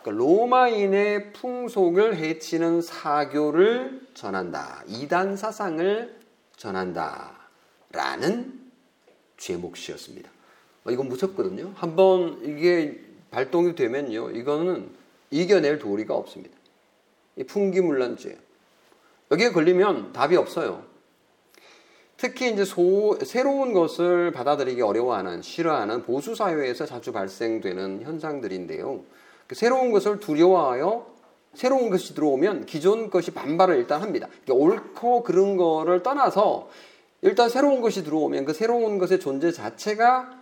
그러니까 0.03 0.11
로마인의 0.11 1.33
풍속을 1.33 2.17
해치는 2.17 2.83
사교를 2.83 4.01
전한다. 4.15 4.83
이단 4.87 5.37
사상을 5.37 6.21
전한다. 6.57 7.33
라는 7.91 8.61
죄목시였습니다. 9.37 10.31
어, 10.85 10.91
이건 10.91 11.09
무섭거든요. 11.09 11.73
한번 11.77 12.41
이게 12.45 13.01
발동이 13.31 13.75
되면요. 13.75 14.31
이거는 14.31 14.91
이겨낼 15.31 15.79
도리가 15.79 16.15
없습니다. 16.15 16.57
이 17.37 17.45
풍기문란죄. 17.45 18.37
여기에 19.31 19.53
걸리면 19.53 20.13
답이 20.13 20.37
없어요. 20.37 20.85
특히 22.17 22.53
이제 22.53 22.65
소, 22.65 23.19
새로운 23.25 23.73
것을 23.73 24.31
받아들이기 24.31 24.83
어려워하는, 24.83 25.43
싫어하는 25.43 26.03
보수 26.03 26.35
사회에서 26.35 26.87
자주 26.87 27.13
발생되는 27.13 28.03
현상들인데요. 28.03 29.03
그 29.53 29.55
새로운 29.55 29.93
것을 29.93 30.19
두려워하여 30.19 31.13
새로운 31.53 31.91
것이 31.91 32.15
들어오면 32.15 32.65
기존 32.65 33.11
것이 33.11 33.33
반발을 33.33 33.77
일단 33.77 34.01
합니다. 34.01 34.27
옳고 34.49 35.25
그른 35.25 35.59
거를 35.59 36.03
떠나서 36.03 36.71
일단 37.21 37.51
새로운 37.51 37.83
것이 37.83 38.03
들어오면 38.03 38.47
그 38.47 38.55
새로운 38.55 38.97
것의 38.97 39.21
존재 39.21 39.53
자체가 39.53 40.41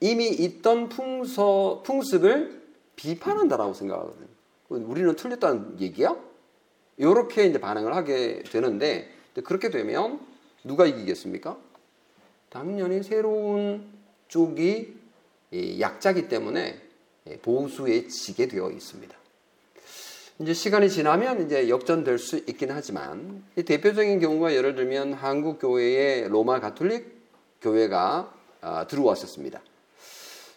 이미 0.00 0.28
있던 0.28 0.88
풍서, 0.88 1.82
풍습을 1.84 2.62
비판한다라고 2.96 3.74
생각하거든요. 3.74 4.28
우리는 4.70 5.14
틀렸다는 5.14 5.78
얘기야? 5.80 6.16
이렇게 6.96 7.44
이제 7.44 7.60
반응을 7.60 7.94
하게 7.94 8.42
되는데 8.44 9.10
그렇게 9.44 9.68
되면 9.68 10.20
누가 10.64 10.86
이기겠습니까? 10.86 11.58
당연히 12.48 13.02
새로운 13.02 13.84
쪽이 14.28 14.96
약자기 15.80 16.28
때문에 16.28 16.87
보수에 17.42 18.08
지게 18.08 18.48
되어 18.48 18.70
있습니다. 18.70 19.14
이제 20.40 20.54
시간이 20.54 20.88
지나면 20.88 21.46
이제 21.46 21.68
역전될 21.68 22.18
수 22.18 22.36
있긴 22.36 22.70
하지만 22.70 23.42
대표적인 23.56 24.20
경우가 24.20 24.54
예를 24.54 24.76
들면 24.76 25.14
한국 25.14 25.58
교회의 25.58 26.28
로마 26.28 26.60
가톨릭 26.60 27.18
교회가 27.60 28.32
아, 28.60 28.86
들어왔었습니다. 28.86 29.60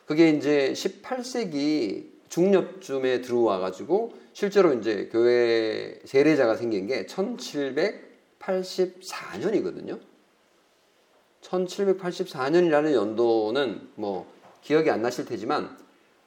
그게 0.05 0.29
이제 0.29 0.73
18세기 0.73 2.11
중엽쯤에 2.29 3.21
들어와 3.21 3.57
가지고 3.59 4.13
실제로 4.33 4.73
이제 4.73 5.09
교회 5.11 5.99
세례자가 6.05 6.57
생긴 6.57 6.85
게 6.87 7.07
1784년이거든요. 7.07 9.99
1784년이라는 11.41 12.93
연도는 12.93 13.89
뭐 13.95 14.31
기억이 14.61 14.91
안 14.91 15.01
나실 15.01 15.25
테지만 15.25 15.80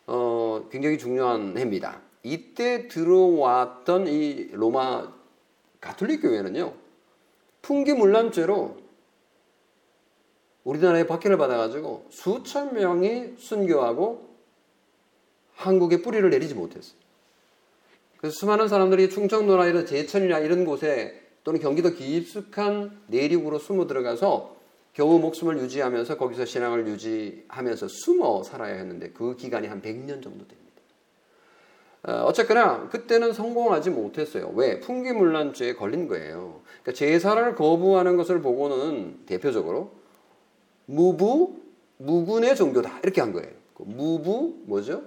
어 0.07 0.69
굉장히 0.71 0.99
중요한 0.99 1.57
해입니다. 1.57 2.01
이때 2.23 2.89
들어왔던 2.89 4.09
이 4.09 4.49
로마 4.53 5.13
가톨릭 5.81 6.23
교회는요. 6.23 6.75
풍기문란죄로 7.63 8.85
우리나라에 10.65 11.07
박해를 11.07 11.37
받아가지고 11.37 12.07
수천 12.11 12.75
명이 12.75 13.35
순교하고 13.39 14.35
한국에 15.55 16.03
뿌리를 16.03 16.29
내리지 16.31 16.55
못했어요. 16.55 16.99
그래서 18.17 18.35
수많은 18.39 18.69
사람들이 18.69 19.11
충청도나 19.11 19.67
이런 19.67 19.85
제천이나 19.85 20.39
이런 20.39 20.65
곳에 20.65 21.21
또는 21.45 21.61
경기도 21.61 21.91
깊숙한 21.91 23.03
내륙으로 23.09 23.59
숨어 23.59 23.87
들어가서 23.87 24.57
겨우 24.95 25.19
목숨을 25.19 25.59
유지하면서 25.59 26.17
거기서 26.17 26.45
신앙을 26.45 26.87
유지하면서 26.87 27.89
숨어 27.89 28.45
살아야 28.45 28.77
했는데 28.77 29.11
그 29.11 29.37
기간이 29.37 29.67
한 29.67 29.83
100년 29.83 30.23
정도 30.23 30.47
됩니다. 30.47 30.65
어, 32.07 32.25
어쨌거나 32.27 32.89
그때는 32.89 33.33
성공하지 33.33 33.91
못했어요. 33.91 34.53
왜? 34.55 34.79
풍기문란죄에 34.79 35.75
걸린 35.75 36.07
거예요. 36.07 36.61
그러니까 36.83 36.93
제사를 36.93 37.55
거부하는 37.57 38.17
것을 38.17 38.41
보고는 38.41 39.27
대표적으로 39.27 39.93
무부, 40.87 41.57
무군의 41.99 42.55
종교다 42.55 43.01
이렇게 43.03 43.21
한 43.21 43.33
거예요. 43.33 43.51
그 43.75 43.83
무부 43.85 44.55
뭐죠? 44.67 45.03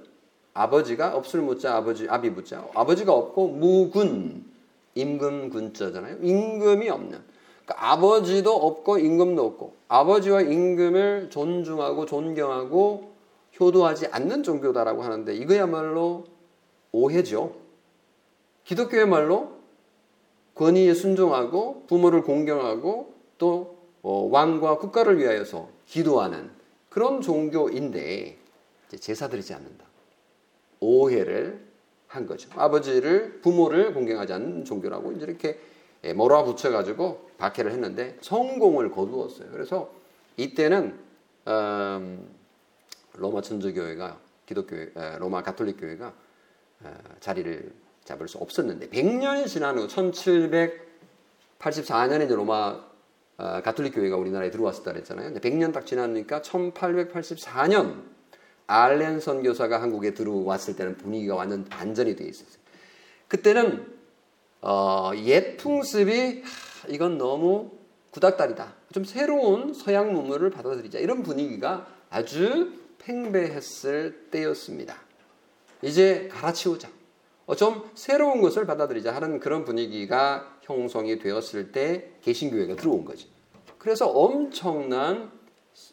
아버지가 0.54 1.16
없을 1.16 1.42
무자 1.42 1.76
아버지 1.76 2.10
아비 2.10 2.34
부자 2.34 2.68
아버지가 2.74 3.14
없고 3.14 3.50
무군 3.50 4.44
임금 4.96 5.50
군자잖아요. 5.50 6.18
임금이 6.24 6.90
없는 6.90 7.20
그러니까 7.68 7.92
아버지도 7.92 8.56
없고 8.56 8.98
임금도 8.98 9.46
없고 9.46 9.76
아버지와 9.90 10.42
임금을 10.42 11.30
존중하고 11.30 12.06
존경하고 12.06 13.12
효도하지 13.60 14.08
않는 14.08 14.44
종교다라고 14.44 15.04
하는데 15.04 15.36
이거야말로 15.36 16.24
오해죠. 16.94 17.56
기독교의 18.64 19.08
말로 19.08 19.58
권위에 20.56 20.94
순종하고 20.94 21.84
부모를 21.88 22.24
공경하고 22.24 23.14
또 23.38 23.78
어, 24.02 24.30
왕과 24.32 24.78
국가를 24.78 25.20
위하여서 25.20 25.68
기도하는 25.86 26.50
그런 26.90 27.22
종교인데 27.22 28.38
제사 29.00 29.28
드리지 29.28 29.54
않는다. 29.54 29.86
오해를 30.80 31.68
한 32.08 32.26
거죠. 32.26 32.50
아버지를 32.56 33.42
부모를 33.42 33.94
공경하지 33.94 34.34
않는 34.34 34.66
종교라고 34.66 35.12
이제 35.12 35.26
이렇게 35.26 35.50
예, 35.50 35.60
몰아붙여 36.16 36.72
가지고 36.72 37.30
박해를 37.38 37.72
했는데 37.72 38.18
성공을 38.22 38.92
거두었어요. 38.92 39.50
그래서 39.52 39.92
이때는 40.38 40.98
음, 41.48 42.30
로마 43.14 43.42
천주교회가 43.42 44.20
기독교 44.46 44.76
로마 45.20 45.44
가톨릭 45.44 45.80
교회가 45.80 46.14
어, 46.84 46.94
자리를 47.20 47.74
잡을 48.04 48.28
수 48.28 48.38
없었는데 48.38 48.90
100년이 48.90 49.48
지난 49.48 49.78
후 49.78 49.88
1784년에 49.88 52.26
이제 52.26 52.36
로마 52.36 52.86
어, 53.38 53.62
가톨릭 53.62 53.96
교회가 53.96 54.16
우리나라에 54.16 54.52
들어왔었다 54.52 54.94
그랬잖아요. 54.94 55.34
근데 55.34 55.50
100년 55.50 55.74
딱 55.74 55.86
지나니까 55.86 56.42
1884년 56.42 58.04
알렌 58.68 59.20
선교사가 59.20 59.82
한국에 59.82 60.14
들어왔을 60.14 60.76
때는 60.76 60.98
분위기가 60.98 61.36
완전 61.36 61.66
반전이 61.66 62.16
돼 62.16 62.26
있었어요. 62.26 62.62
그때는 63.28 63.97
어, 64.62 65.12
옛 65.24 65.58
풍습이 65.58 66.42
하, 66.44 66.88
이건 66.90 67.18
너무 67.18 67.72
구닥다리다. 68.12 68.74
좀 68.94 69.04
새로운 69.04 69.74
서양 69.74 70.14
문물을 70.14 70.50
받아들이자 70.50 71.00
이런 71.00 71.24
분위기가 71.24 71.88
아주 72.10 72.72
팽배했을 73.00 74.30
때였습니다. 74.32 74.96
이제 75.82 76.28
갈아치우자. 76.32 76.90
어, 77.46 77.56
좀 77.56 77.90
새로운 77.96 78.42
것을 78.42 78.66
받아들이자 78.66 79.16
하는 79.16 79.40
그런 79.40 79.64
분위기가 79.64 80.58
형성이 80.62 81.20
되었을 81.20 81.72
때 81.72 82.12
개신교회가 82.22 82.76
들어온 82.76 83.06
거죠. 83.06 83.28
그래서 83.78 84.08
엄청난 84.08 85.32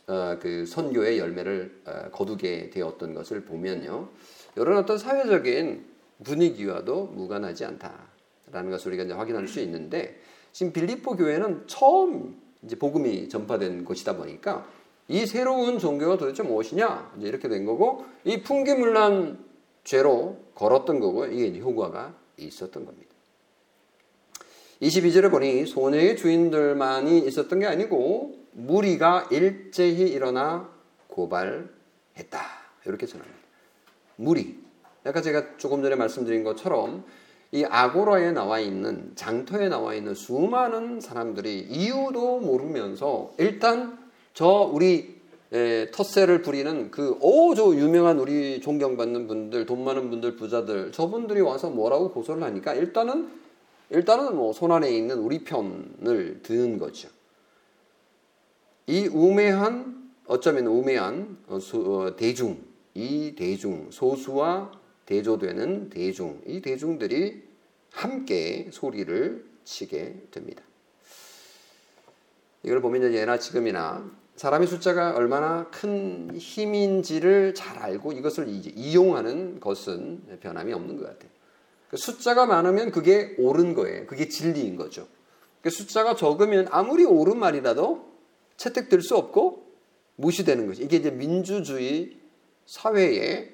어, 0.06 0.38
그 0.40 0.66
선교의 0.66 1.18
열매를 1.18 1.82
어, 1.86 2.10
거두게 2.10 2.70
되었던 2.70 3.14
것을 3.14 3.44
보면요. 3.44 4.08
이런 4.56 4.78
어떤 4.78 4.98
사회적인 4.98 5.84
분위기와도 6.24 7.06
무관하지 7.06 7.64
않다 7.64 8.13
라는 8.54 8.70
것을 8.70 8.88
우리가 8.88 9.02
이제 9.02 9.12
확인할 9.12 9.48
수 9.48 9.60
있는데 9.60 10.20
지금 10.52 10.72
빌립보 10.72 11.16
교회는 11.16 11.64
처음 11.66 12.40
이제 12.62 12.76
복음이 12.76 13.28
전파된 13.28 13.84
곳이다 13.84 14.16
보니까 14.16 14.66
이 15.08 15.26
새로운 15.26 15.78
종교가 15.78 16.16
도대체 16.16 16.44
무엇이냐 16.44 17.14
이제 17.18 17.28
이렇게 17.28 17.48
된 17.48 17.66
거고 17.66 18.06
이 18.24 18.42
풍기문란 18.42 19.44
죄로 19.82 20.38
걸었던 20.54 21.00
거고 21.00 21.26
이게 21.26 21.58
효과가 21.58 22.14
있었던 22.38 22.86
겁니다. 22.86 23.10
22절에 24.80 25.30
보니 25.30 25.66
소녀의 25.66 26.16
주인들만이 26.16 27.18
있었던 27.26 27.58
게 27.58 27.66
아니고 27.66 28.38
무리가 28.52 29.28
일제히 29.30 30.10
일어나 30.10 30.70
고발했다. 31.08 32.40
이렇게 32.86 33.06
전합니다. 33.06 33.38
무리. 34.16 34.62
아까 35.04 35.20
제가 35.20 35.56
조금 35.56 35.82
전에 35.82 35.96
말씀드린 35.96 36.44
것처럼 36.44 37.04
이 37.54 37.64
아고라에 37.64 38.32
나와 38.32 38.58
있는 38.58 39.12
장터에 39.14 39.68
나와 39.68 39.94
있는 39.94 40.12
수많은 40.14 41.00
사람들이 41.00 41.68
이유도 41.70 42.40
모르면서 42.40 43.32
일단 43.38 43.96
저 44.34 44.68
우리 44.72 45.14
에, 45.52 45.88
텃세를 45.92 46.42
부리는 46.42 46.90
그 46.90 47.16
오 47.20 47.54
저 47.54 47.72
유명한 47.76 48.18
우리 48.18 48.60
존경받는 48.60 49.28
분들 49.28 49.66
돈 49.66 49.84
많은 49.84 50.10
분들 50.10 50.34
부자들 50.34 50.90
저분들이 50.90 51.42
와서 51.42 51.70
뭐라고 51.70 52.10
고소를 52.10 52.42
하니까 52.42 52.74
일단은 52.74 53.28
일단은 53.90 54.34
뭐 54.34 54.52
손안에 54.52 54.90
있는 54.90 55.18
우리 55.18 55.44
편을 55.44 56.40
드는 56.42 56.78
거죠. 56.78 57.08
이 58.88 59.06
우매한 59.06 60.10
어쩌면 60.26 60.66
우매한 60.66 61.38
어, 61.46 61.58
어, 61.58 62.16
대중 62.16 62.58
이 62.94 63.36
대중 63.36 63.86
소수와 63.90 64.72
대조되는 65.06 65.90
대중 65.90 66.40
이 66.46 66.60
대중들이 66.60 67.42
함께 67.92 68.68
소리를 68.72 69.44
치게 69.64 70.28
됩니다. 70.30 70.62
이걸 72.62 72.80
보면 72.80 73.12
예나 73.12 73.38
지금이나 73.38 74.10
사람의 74.36 74.66
숫자가 74.66 75.14
얼마나 75.14 75.68
큰 75.70 76.34
힘인지를 76.34 77.54
잘 77.54 77.78
알고 77.78 78.12
이것을 78.12 78.46
이용하는 78.48 79.60
것은 79.60 80.38
변함이 80.40 80.72
없는 80.72 80.96
것 80.96 81.06
같아요. 81.06 81.30
그 81.88 81.96
숫자가 81.96 82.46
많으면 82.46 82.90
그게 82.90 83.36
옳은 83.38 83.74
거예요. 83.74 84.06
그게 84.06 84.28
진리인 84.28 84.76
거죠. 84.76 85.06
그 85.60 85.70
숫자가 85.70 86.16
적으면 86.16 86.66
아무리 86.70 87.04
옳은 87.04 87.38
말이라도 87.38 88.12
채택될 88.56 89.02
수 89.02 89.16
없고 89.16 89.64
무시되는 90.16 90.66
거죠. 90.66 90.82
이게 90.82 90.96
이제 90.96 91.10
민주주의 91.10 92.18
사회의 92.66 93.53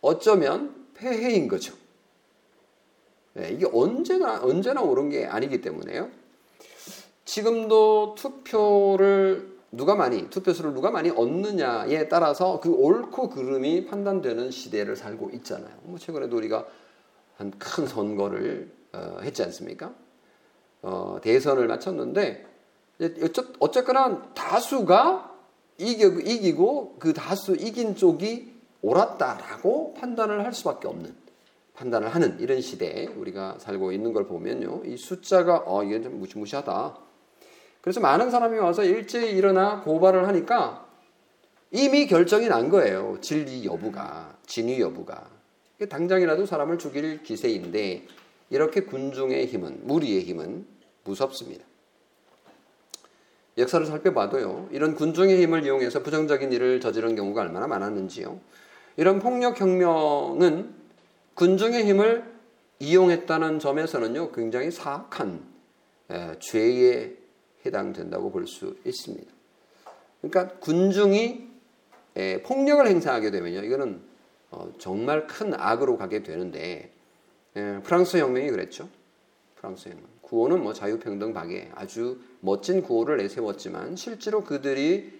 어쩌면 0.00 0.74
폐해인 0.94 1.48
거죠. 1.48 1.74
네, 3.34 3.50
이게 3.50 3.66
언제나 3.72 4.40
언제나 4.42 4.82
옳은 4.82 5.10
게 5.10 5.26
아니기 5.26 5.60
때문에요. 5.60 6.08
지금도 7.24 8.16
투표를 8.16 9.58
누가 9.72 9.94
많이 9.94 10.28
투표수를 10.30 10.74
누가 10.74 10.90
많이 10.90 11.10
얻느냐에 11.10 12.08
따라서 12.08 12.58
그 12.60 12.70
옳고 12.72 13.30
그름이 13.30 13.86
판단되는 13.86 14.50
시대를 14.50 14.96
살고 14.96 15.30
있잖아요. 15.30 15.72
뭐 15.82 15.98
최근에도 15.98 16.36
우리가 16.36 16.66
한 17.36 17.52
큰 17.58 17.86
선거를 17.86 18.70
어, 18.92 19.18
했지 19.22 19.42
않습니까? 19.44 19.94
어, 20.82 21.18
대선을 21.22 21.68
마쳤는데 21.68 22.44
어쨌거나 23.60 24.30
다수가 24.34 25.34
이기고 25.78 26.96
그 26.98 27.14
다수 27.14 27.54
이긴 27.56 27.96
쪽이 27.96 28.59
옳았다라고 28.82 29.94
판단을 29.94 30.44
할 30.44 30.52
수밖에 30.52 30.88
없는 30.88 31.14
판단을 31.74 32.08
하는 32.08 32.38
이런 32.40 32.60
시대에 32.60 33.06
우리가 33.06 33.56
살고 33.58 33.92
있는 33.92 34.12
걸 34.12 34.26
보면요. 34.26 34.82
이 34.84 34.96
숫자가 34.96 35.64
어 35.66 35.82
이게 35.82 36.02
좀 36.02 36.18
무시무시하다. 36.18 36.98
그래서 37.80 38.00
많은 38.00 38.30
사람이 38.30 38.58
와서 38.58 38.84
일제히 38.84 39.30
일어나 39.30 39.80
고발을 39.80 40.28
하니까 40.28 40.86
이미 41.70 42.06
결정이 42.06 42.48
난 42.48 42.68
거예요. 42.68 43.18
진리 43.20 43.64
여부가, 43.64 44.36
진위 44.46 44.80
여부가. 44.80 45.30
당장이라도 45.88 46.44
사람을 46.44 46.78
죽일 46.78 47.22
기세인데 47.22 48.06
이렇게 48.50 48.80
군중의 48.82 49.46
힘은, 49.46 49.86
무리의 49.86 50.22
힘은 50.22 50.66
무섭습니다. 51.04 51.64
역사를 53.56 53.84
살펴봐도요. 53.86 54.68
이런 54.72 54.94
군중의 54.94 55.40
힘을 55.42 55.64
이용해서 55.64 56.02
부정적인 56.02 56.52
일을 56.52 56.80
저지른 56.80 57.14
경우가 57.14 57.42
얼마나 57.42 57.66
많았는지요. 57.66 58.40
이런 59.00 59.18
폭력 59.18 59.58
혁명은 59.58 60.74
군중의 61.32 61.86
힘을 61.86 62.22
이용했다는 62.80 63.58
점에서는요. 63.58 64.30
굉장히 64.32 64.70
사악한 64.70 65.42
죄에 66.38 67.16
해당된다고 67.64 68.30
볼 68.30 68.46
수 68.46 68.76
있습니다. 68.84 69.32
그러니까 70.20 70.54
군중이 70.58 71.48
폭력을 72.44 72.86
행사하게 72.86 73.30
되면요. 73.30 73.64
이거는 73.64 74.02
어, 74.50 74.70
정말 74.76 75.26
큰 75.26 75.54
악으로 75.54 75.96
가게 75.96 76.22
되는데 76.22 76.92
프랑스 77.82 78.18
혁명이 78.18 78.50
그랬죠. 78.50 78.86
프랑스 79.56 79.88
혁명. 79.88 80.04
구호는 80.20 80.62
뭐 80.62 80.74
자유평등 80.74 81.32
박애 81.32 81.70
아주 81.74 82.20
멋진 82.40 82.82
구호를 82.82 83.16
내세웠지만 83.16 83.96
실제로 83.96 84.44
그들이 84.44 85.18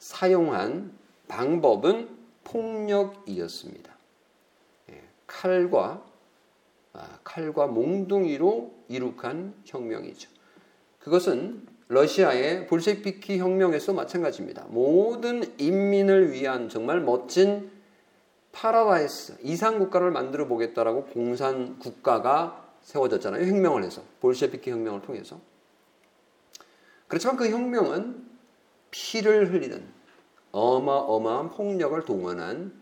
사용한 0.00 0.98
방법은 1.28 2.19
폭력이었습니다. 2.44 3.96
예, 4.90 5.02
칼과 5.26 6.04
아, 6.92 7.18
칼과 7.22 7.66
몽둥이로 7.68 8.74
이룩한 8.88 9.54
혁명이죠. 9.64 10.28
그것은 10.98 11.66
러시아의 11.88 12.66
볼셰피키 12.66 13.38
혁명에서 13.38 13.92
마찬가지입니다. 13.92 14.66
모든 14.68 15.42
인민을 15.58 16.32
위한 16.32 16.68
정말 16.68 17.00
멋진 17.00 17.70
파라다이스 18.52 19.38
이상 19.42 19.78
국가를 19.78 20.10
만들어 20.10 20.46
보겠다라고 20.46 21.06
공산 21.06 21.78
국가가 21.78 22.68
세워졌잖아요. 22.82 23.44
혁명을 23.46 23.84
해서 23.84 24.02
볼셰비키 24.20 24.70
혁명을 24.70 25.02
통해서. 25.02 25.40
그렇지만 27.06 27.36
그 27.36 27.50
혁명은 27.50 28.24
피를 28.90 29.52
흘리는 29.52 29.84
어마어마한 30.52 31.50
폭력을 31.50 32.04
동원한 32.04 32.80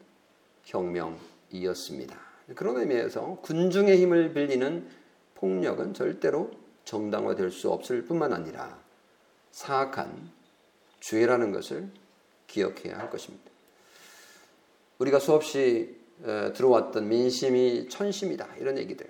혁명이었습니다. 0.64 2.18
그런 2.54 2.78
의미에서 2.78 3.38
군중의 3.42 4.00
힘을 4.00 4.33
빌리는 4.33 4.88
폭력은 5.35 5.94
절대로 5.94 6.50
정당화될 6.85 7.50
수 7.50 7.70
없을 7.70 8.04
뿐만 8.04 8.33
아니라 8.33 8.78
사악한 9.50 10.31
죄라는 11.00 11.52
것을 11.52 11.90
기억해야 12.46 12.98
할 12.98 13.11
것입니다. 13.11 13.50
우리가 14.98 15.18
수없이 15.18 15.96
들어왔던 16.22 17.09
민심이 17.09 17.88
천심이다 17.88 18.57
이런 18.57 18.78
얘기들 18.78 19.09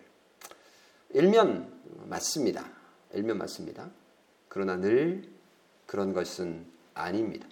일면 1.11 1.73
맞습니다. 2.05 2.65
일면 3.15 3.39
맞습니다. 3.39 3.89
그러나 4.49 4.77
늘 4.77 5.23
그런 5.87 6.13
것은 6.13 6.67
아닙니다. 6.93 7.47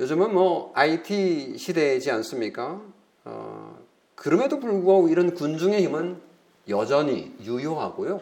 요즘은 0.00 0.34
뭐 0.34 0.72
IT 0.74 1.56
시대이지 1.56 2.10
않습니까? 2.10 2.82
어, 3.24 3.78
그럼에도 4.16 4.58
불구하고 4.58 5.08
이런 5.08 5.34
군중의 5.34 5.82
힘은 5.82 6.20
여전히 6.68 7.34
유효하고요. 7.40 8.20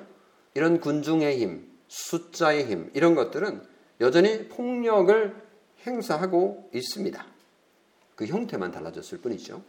이런 0.54 0.80
군중의 0.80 1.38
힘, 1.38 1.66
숫자의 1.88 2.66
힘, 2.66 2.90
이런 2.92 3.14
것들은 3.14 3.62
여전히 4.00 4.48
폭력을 4.48 5.35
행사하고 5.87 6.68
있습니다. 6.74 7.24
그 8.16 8.26
형태만 8.26 8.70
달라졌을 8.70 9.18
뿐이죠. 9.18 9.62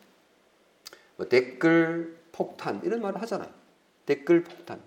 뭐 1.15 1.27
댓글 1.27 2.17
폭탄 2.33 2.81
이런 2.83 3.01
말을 3.01 3.21
하잖아요. 3.21 3.49
댓글 4.05 4.43
폭탄. 4.43 4.81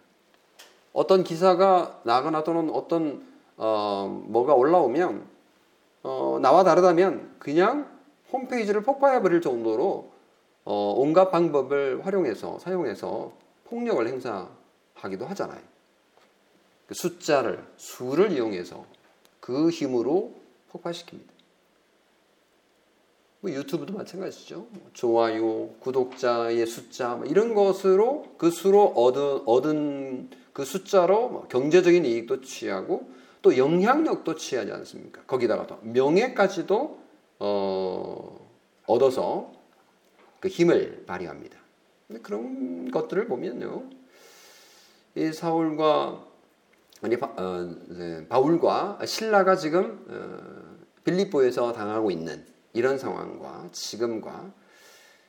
어떤 0.92 1.24
기사가 1.24 2.02
나거나 2.05 2.44
또는 2.44 2.70
어떤 2.70 3.26
어, 3.57 4.22
뭐가 4.26 4.55
올라오면 4.55 5.36
어, 6.07 6.38
나와 6.40 6.62
다르다면 6.62 7.35
그냥 7.40 7.90
홈페이지를 8.33 8.85
폭파해 8.85 9.23
버릴 9.23 9.40
정도로 9.40 10.12
어, 10.64 10.95
온갖 10.97 11.33
방법을 11.33 12.07
활용해서 12.07 12.61
사용해서 12.61 13.33
폭력을 13.64 14.07
행사하기도 14.07 15.27
하잖아요. 15.27 15.61
그 16.87 16.95
숫자를 16.95 17.64
수를 17.77 18.31
이용해서 18.31 18.87
그 19.40 19.69
힘으로 19.69 20.33
폭파시킵니다. 20.73 21.35
뭐 23.40 23.51
유튜브도 23.51 23.92
마찬가지죠. 23.92 24.66
뭐 24.71 24.90
좋아요, 24.92 25.71
구독자의 25.81 26.64
숫자 26.66 27.16
뭐 27.16 27.27
이런 27.27 27.53
것으로 27.53 28.27
그 28.38 28.53
수로 28.53 28.85
얻은, 28.85 29.42
얻은 29.45 30.31
그 30.53 30.64
숫자로 30.64 31.29
뭐 31.31 31.49
경제적인 31.49 32.05
이익도 32.05 32.42
취하고 32.42 33.11
또 33.47 33.57
영향력도 33.57 34.35
취하지 34.35 34.73
않습니까? 34.73 35.23
거기다가 35.23 35.69
또 35.69 35.79
명예까지도 35.83 36.99
어, 37.39 38.51
얻어서 38.87 39.53
그 40.41 40.49
힘을 40.49 41.05
발휘합니다. 41.07 41.57
그런 42.25 42.91
것들을 42.91 43.29
보면요, 43.29 43.85
이 45.15 45.33
사울과 45.33 46.27
아니 47.03 47.17
바, 47.21 47.27
어, 47.37 47.73
네, 47.87 48.27
바울과 48.27 48.99
신라가 49.07 49.55
지금 49.55 50.05
어, 50.09 50.85
빌립보에서 51.05 51.73
당하고 51.73 52.11
있는 52.11 52.45
이런 52.73 52.99
상황과 52.99 53.69
지금과 53.71 54.53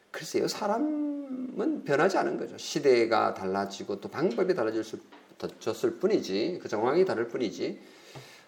글쎄요 0.10 0.48
사람은 0.48 1.84
변하지 1.84 2.18
않은 2.18 2.40
거죠. 2.40 2.58
시대가 2.58 3.36
달라지고 3.36 4.02
또 4.02 4.10
방법이 4.10 4.56
달라졌을 4.56 6.00
뿐이지 6.00 6.62
그 6.64 6.68
정황이 6.68 7.06
다를 7.06 7.28
뿐이지 7.28 7.96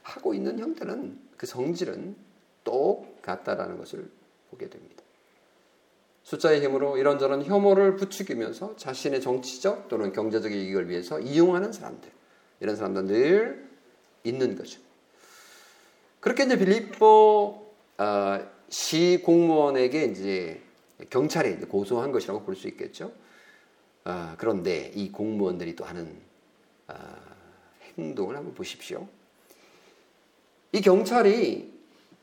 하고 0.09 0.33
있는 0.33 0.59
형태는 0.59 1.19
그 1.37 1.45
성질은 1.45 2.15
똑같다라는 2.63 3.77
것을 3.77 4.09
보게 4.49 4.69
됩니다. 4.69 5.03
숫자의 6.23 6.61
힘으로 6.63 6.97
이런저런 6.97 7.43
혐오를 7.43 7.95
부추기면서 7.95 8.75
자신의 8.75 9.21
정치적 9.21 9.87
또는 9.87 10.11
경제적 10.11 10.51
이익을 10.51 10.89
위해서 10.89 11.19
이용하는 11.19 11.71
사람들 11.71 12.11
이런 12.59 12.75
사람들 12.75 13.05
늘 13.05 13.69
있는 14.23 14.55
거죠. 14.55 14.81
그렇게 16.19 16.43
이제 16.43 16.57
빌립보 16.57 17.73
어, 17.97 18.49
시 18.69 19.21
공무원에게 19.23 20.05
이제 20.05 20.61
경찰에 21.09 21.51
이제 21.51 21.65
고소한 21.65 22.11
것이라고 22.11 22.43
볼 22.43 22.55
수 22.55 22.67
있겠죠. 22.67 23.11
아, 24.03 24.35
그런데 24.37 24.91
이 24.95 25.11
공무원들이 25.11 25.75
또 25.75 25.85
하는 25.85 26.19
아, 26.87 27.15
행동을 27.97 28.35
한번 28.35 28.53
보십시오. 28.53 29.07
이 30.71 30.81
경찰이 30.81 31.71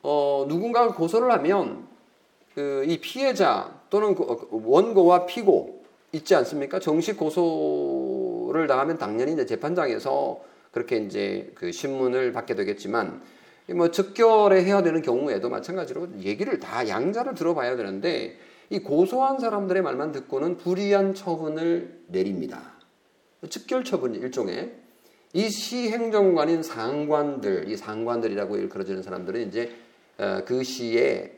어, 0.03 0.47
누군가 0.49 0.93
고소를 0.93 1.33
하면 1.33 1.87
그 2.55 2.85
이 2.87 2.99
피해자 2.99 3.71
또는 3.91 4.15
그, 4.15 4.23
어, 4.23 4.49
원고와 4.51 5.27
피고 5.27 5.85
있지 6.13 6.35
않습니까? 6.35 6.81
정식 6.81 7.19
고소를 7.19 8.67
당하면 8.67 8.97
당연히 8.97 9.35
이제 9.35 9.45
재판장에서 9.45 10.41
그렇게 10.71 10.97
이제 10.97 11.53
그 11.55 11.71
신문을 11.71 12.33
받게 12.33 12.55
되겠지만 12.55 13.21
뭐 13.75 13.91
즉결에 13.91 14.65
해야 14.65 14.83
되는 14.83 15.03
경우에도 15.03 15.51
마찬가지로 15.51 16.09
얘기를 16.21 16.59
다 16.59 16.89
양자를 16.89 17.35
들어봐야 17.35 17.77
되는데 17.77 18.39
이 18.71 18.79
고소한 18.79 19.39
사람들의 19.39 19.83
말만 19.83 20.13
듣고는 20.13 20.57
불이한 20.57 21.15
처분을 21.15 22.05
내립니다. 22.07 22.73
즉결 23.49 23.85
처분 23.85 24.15
일종의 24.15 24.73
이 25.33 25.51
시행정관인 25.51 26.63
상관들, 26.63 27.69
이 27.69 27.77
상관들이라고 27.77 28.57
일컬어지는 28.57 29.03
사람들은 29.03 29.49
이제 29.49 29.75
어, 30.19 30.41
그 30.47 30.63
시에 30.63 31.33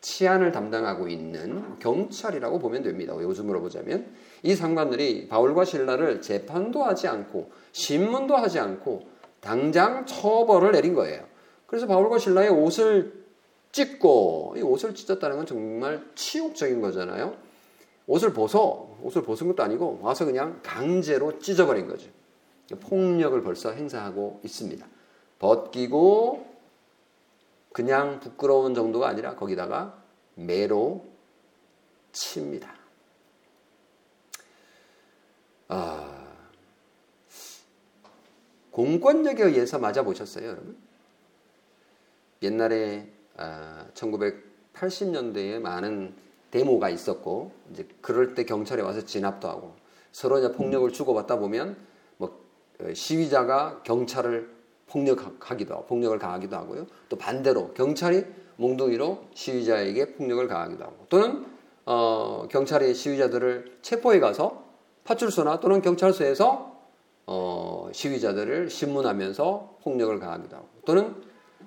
치안을 0.00 0.52
담당하고 0.52 1.08
있는 1.08 1.78
경찰이라고 1.78 2.58
보면 2.58 2.82
됩니다. 2.82 3.14
요즘으로 3.14 3.60
보자면 3.60 4.06
이 4.42 4.54
상관들이 4.54 5.28
바울과 5.28 5.64
신라를 5.64 6.20
재판도 6.20 6.82
하지 6.82 7.06
않고 7.08 7.50
신문도 7.70 8.36
하지 8.36 8.58
않고 8.58 9.06
당장 9.40 10.04
처벌을 10.04 10.72
내린 10.72 10.94
거예요. 10.94 11.24
그래서 11.66 11.86
바울과 11.86 12.18
신라의 12.18 12.50
옷을 12.50 13.22
찢고 13.70 14.54
이 14.58 14.60
옷을 14.60 14.94
찢었다는 14.94 15.36
건 15.36 15.46
정말 15.46 16.04
치욕적인 16.14 16.80
거잖아요. 16.80 17.36
옷을 18.06 18.32
벗어 18.32 18.96
옷을 19.02 19.22
벗은 19.22 19.46
것도 19.48 19.62
아니고 19.62 20.00
와서 20.02 20.24
그냥 20.24 20.60
강제로 20.62 21.38
찢어버린 21.38 21.86
거죠. 21.86 22.10
폭력을 22.76 23.40
벌써 23.42 23.72
행사하고 23.72 24.40
있습니다. 24.44 24.86
벗기고 25.38 26.46
그냥 27.72 28.20
부끄러운 28.20 28.74
정도가 28.74 29.08
아니라 29.08 29.34
거기다가 29.34 30.02
매로 30.34 31.04
칩니다. 32.12 32.74
아, 35.68 36.22
공권력에 38.70 39.42
의해서 39.42 39.78
맞아보셨어요, 39.78 40.46
여러분? 40.46 40.76
옛날에 42.42 43.08
아, 43.36 43.86
1980년대에 43.94 45.58
많은 45.60 46.14
데모가 46.50 46.90
있었고 46.90 47.52
이제 47.70 47.88
그럴 48.02 48.34
때 48.34 48.44
경찰에 48.44 48.82
와서 48.82 49.04
진압도 49.04 49.48
하고 49.48 49.74
서로 50.12 50.38
이제 50.38 50.52
폭력을 50.52 50.92
주고받다 50.92 51.38
보면 51.38 51.76
시위자가 52.94 53.82
경찰을 53.84 54.50
폭력하기도 54.88 55.86
폭력을 55.86 56.18
가하기도 56.18 56.56
하고요. 56.56 56.86
또 57.08 57.16
반대로 57.16 57.72
경찰이 57.74 58.24
몽둥이로 58.56 59.24
시위자에게 59.34 60.14
폭력을 60.14 60.46
가하기도 60.46 60.84
하고 60.84 61.06
또는 61.08 61.46
어, 61.86 62.46
경찰이 62.50 62.94
시위자들을 62.94 63.78
체포해 63.82 64.20
가서 64.20 64.64
파출소나 65.04 65.60
또는 65.60 65.82
경찰서에서 65.82 66.72
어, 67.26 67.88
시위자들을 67.92 68.68
신문하면서 68.70 69.78
폭력을 69.82 70.18
가하기도 70.18 70.56
하고 70.56 70.68
또는 70.84 71.14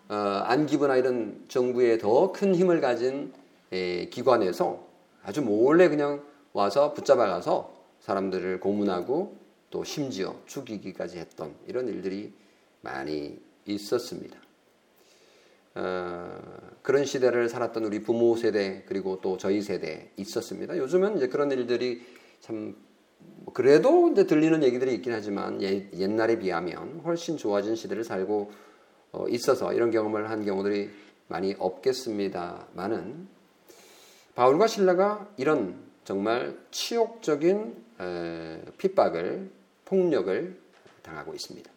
어, 0.10 0.16
안기부나 0.46 0.98
이런 0.98 1.46
정부에 1.48 1.98
더 1.98 2.32
큰 2.32 2.56
힘을 2.56 2.80
가진 2.82 3.34
에, 3.72 4.08
기관에서 4.10 4.80
아주 5.24 5.42
몰래 5.42 5.90
그냥 5.90 6.22
와서 6.54 6.94
붙잡아가서 6.94 7.74
사람들을 8.00 8.60
고문하고 8.60 9.45
또 9.70 9.84
심지어 9.84 10.36
죽이기까지 10.46 11.18
했던 11.18 11.56
이런 11.68 11.88
일들이 11.88 12.34
많이 12.82 13.40
있었습니다. 13.66 14.38
어, 15.76 16.42
그런 16.82 17.04
시대를 17.04 17.50
살았던 17.50 17.84
우리 17.84 18.02
부모 18.02 18.36
세대 18.38 18.84
그리고 18.88 19.20
또 19.22 19.38
저희 19.38 19.62
세대 19.62 20.12
있었습니다. 20.16 20.78
요즘은 20.78 21.18
이제 21.18 21.28
그런 21.28 21.52
일들이 21.52 22.02
참뭐 22.40 22.74
그래도 23.54 24.10
이제 24.12 24.26
들리는 24.26 24.64
얘기들이 24.64 24.94
있긴 24.96 25.12
하지만 25.12 25.62
예, 25.62 25.90
옛날에 25.94 26.40
비하면 26.40 27.02
훨씬 27.04 27.38
좋아진 27.38 27.76
시대를 27.76 28.04
살고 28.04 28.52
어, 29.12 29.28
있어서 29.30 29.74
이런 29.74 29.92
경험을 29.92 30.30
한 30.30 30.46
경우들이 30.46 30.90
많이 31.28 31.56
없겠습니다만은 31.58 33.28
바울과 34.36 34.68
신라가 34.68 35.30
이런 35.38 35.76
정말 36.06 36.56
치욕적인 36.72 37.76
에, 38.00 38.62
핍박을 38.78 39.50
폭력을 39.86 40.56
당하고 41.02 41.34
있습니다. 41.34 41.70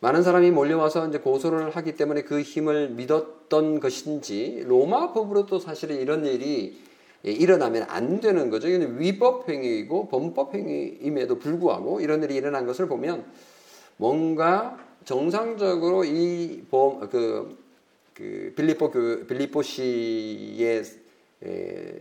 많은 0.00 0.22
사람이 0.22 0.50
몰려와서 0.50 1.08
이제 1.08 1.18
고소를 1.18 1.70
하기 1.70 1.94
때문에 1.94 2.22
그 2.22 2.40
힘을 2.40 2.90
믿었던 2.90 3.80
것인지 3.80 4.64
로마 4.66 5.12
법으로도 5.12 5.58
사실은 5.58 6.00
이런 6.00 6.24
일이 6.24 6.78
일어나면 7.22 7.84
안 7.88 8.20
되는 8.20 8.48
거죠. 8.48 8.68
이건 8.68 8.98
위법 8.98 9.48
행위이고 9.48 10.08
범법 10.08 10.54
행위임에도 10.54 11.38
불구하고 11.38 12.00
이런 12.00 12.22
일이 12.22 12.34
일어난 12.34 12.66
것을 12.66 12.88
보면 12.88 13.24
뭔가 13.98 14.78
정상적으로 15.04 16.04
이그 16.04 17.56
그 18.14 18.52
빌리포 18.56 18.90
그 18.90 19.26
빌리포시의 19.28 20.84
에, 21.42 21.94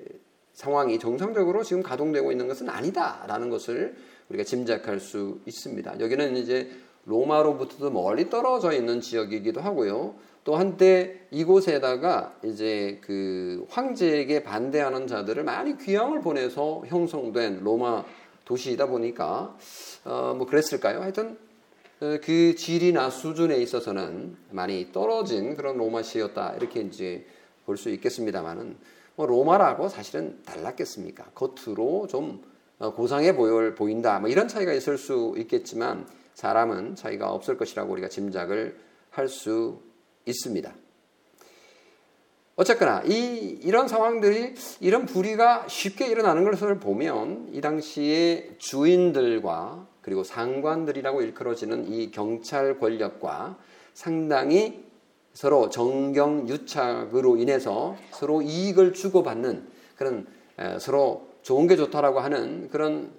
상황이 0.60 1.00
정상적으로 1.00 1.64
지금 1.64 1.82
가동되고 1.82 2.34
있는 2.34 2.50
것은 2.50 2.68
아니다라는 2.68 3.50
것을 3.50 3.96
우리가 4.28 4.44
짐작할 4.44 5.00
수 5.00 5.40
있습니다. 5.46 6.02
여기는 6.02 6.36
이제 6.36 6.70
로마로부터도 7.06 7.92
멀리 7.92 8.30
떨어져 8.30 8.74
있는 8.74 9.00
지역이기도 9.00 9.62
하고요. 9.62 10.16
또 10.44 10.58
한때 10.58 11.22
이곳에다가 11.32 12.36
이제 12.44 13.00
그 13.06 13.66
황제에게 13.70 14.44
반대하는 14.44 15.08
자들을 15.08 15.46
많이 15.46 15.78
귀양을 15.78 16.20
보내서 16.20 16.84
형성된 16.88 17.64
로마 17.64 18.04
도시이다 18.44 18.88
보니까 18.88 19.56
어 20.04 20.34
뭐 20.36 20.46
그랬을까요? 20.46 21.02
하여튼 21.02 21.38
어, 22.02 22.18
그 22.22 22.56
질이나 22.56 23.10
수준에 23.10 23.56
있어서는 23.60 24.36
많이 24.52 24.92
떨어진 24.92 25.56
그런 25.56 25.78
로마시였다 25.78 26.56
이렇게 26.58 26.82
이제 26.82 27.26
볼 27.66 27.78
수 27.78 27.90
있겠습니다만은 27.92 28.99
뭐 29.20 29.26
로마라고 29.26 29.90
사실은 29.90 30.42
달랐겠습니까? 30.46 31.32
겉으로 31.36 32.08
좀 32.08 32.42
어, 32.78 32.94
고상해 32.94 33.36
보여 33.36 33.76
보인다 33.76 34.18
뭐 34.22 34.30
이런 34.30 34.48
차이가 34.48 34.72
있을 34.72 34.98
수 34.98 35.34
있겠지만 35.36 36.08
사람은 36.36 36.96
차이가 36.96 37.30
없을 37.30 37.58
것이라고 37.58 37.92
우리가 37.92 38.08
짐작을 38.08 38.80
할 39.10 39.28
수 39.28 39.82
있습니다. 40.26 40.74
어쨌거나 42.56 43.04
이 43.06 43.60
이런 43.62 43.90
상황들이 43.90 44.56
이런 44.80 45.06
불의가 45.06 45.68
쉽게 45.68 46.08
일어나는 46.08 46.50
것을 46.50 46.80
보면 46.80 47.50
이 47.52 47.60
당시에 47.60 48.56
주인들과 48.58 49.86
그리고 50.02 50.24
상관들이라고 50.24 51.24
일컬어지는 51.24 51.92
이 51.92 52.12
경찰 52.12 52.80
권력과 52.80 53.58
상당히 53.94 54.89
서로 55.40 55.70
정경 55.70 56.50
유착으로 56.50 57.38
인해서 57.38 57.96
서로 58.12 58.42
이익을 58.42 58.92
주고받는 58.92 59.70
그런 59.96 60.28
서로 60.82 61.30
좋은 61.44 61.66
게 61.66 61.78
좋다라고 61.78 62.20
하는 62.20 62.70
그런 62.70 63.10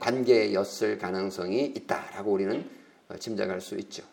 관계였을 0.00 0.96
가능성이 0.96 1.66
있다라고 1.66 2.32
우리는 2.32 2.64
어, 3.10 3.16
짐작할 3.18 3.60
수 3.60 3.76
있죠. 3.76 4.04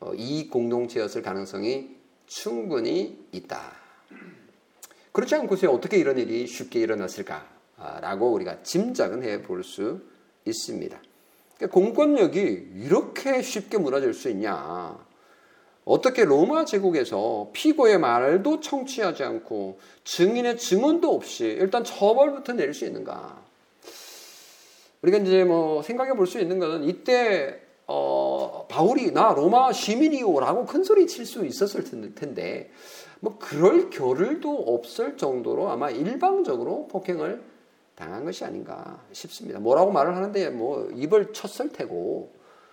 어, 0.00 0.12
이익 0.14 0.50
공동체였을 0.50 1.22
가능성이 1.22 1.96
충분히 2.26 3.26
있다. 3.32 3.72
그렇지 5.12 5.34
않고서 5.36 5.70
어떻게 5.70 5.96
이런 5.96 6.18
일이 6.18 6.46
쉽게 6.46 6.78
일어났을까라고 6.78 8.32
우리가 8.32 8.62
짐작은 8.62 9.22
해 9.22 9.40
볼 9.40 9.64
수 9.64 10.02
있습니다. 10.44 11.00
그러니까 11.56 11.74
공권력이 11.74 12.72
이렇게 12.82 13.40
쉽게 13.40 13.78
무너질 13.78 14.12
수 14.12 14.28
있냐? 14.28 14.98
어떻게 15.84 16.24
로마 16.24 16.64
제국에서 16.64 17.50
피고의 17.52 17.98
말도 17.98 18.60
청취하지 18.60 19.22
않고 19.22 19.78
증인의 20.04 20.56
증언도 20.56 21.14
없이 21.14 21.44
일단 21.44 21.84
처벌부터 21.84 22.54
내릴 22.54 22.72
수 22.72 22.84
있는가? 22.86 23.42
우리가 25.02 25.18
이제 25.18 25.44
뭐 25.44 25.82
생각해 25.82 26.14
볼 26.14 26.26
수 26.26 26.40
있는 26.40 26.58
것은 26.58 26.84
이때 26.84 27.60
어, 27.86 28.66
바울이 28.70 29.12
나 29.12 29.34
로마 29.34 29.72
시민이요라고 29.72 30.64
큰 30.64 30.84
소리 30.84 31.06
칠 31.06 31.26
수 31.26 31.44
있었을 31.44 31.84
텐데 32.14 32.70
뭐 33.20 33.36
그럴 33.38 33.90
겨를도 33.90 34.50
없을 34.50 35.18
정도로 35.18 35.68
아마 35.70 35.90
일방적으로 35.90 36.88
폭행을 36.88 37.42
당한 37.94 38.24
것이 38.24 38.44
아닌가 38.44 39.00
싶습니다. 39.12 39.60
뭐라고 39.60 39.92
말을 39.92 40.16
하는데 40.16 40.48
뭐 40.50 40.88
입을 40.94 41.32
쳤을 41.34 41.70
테고 41.70 42.32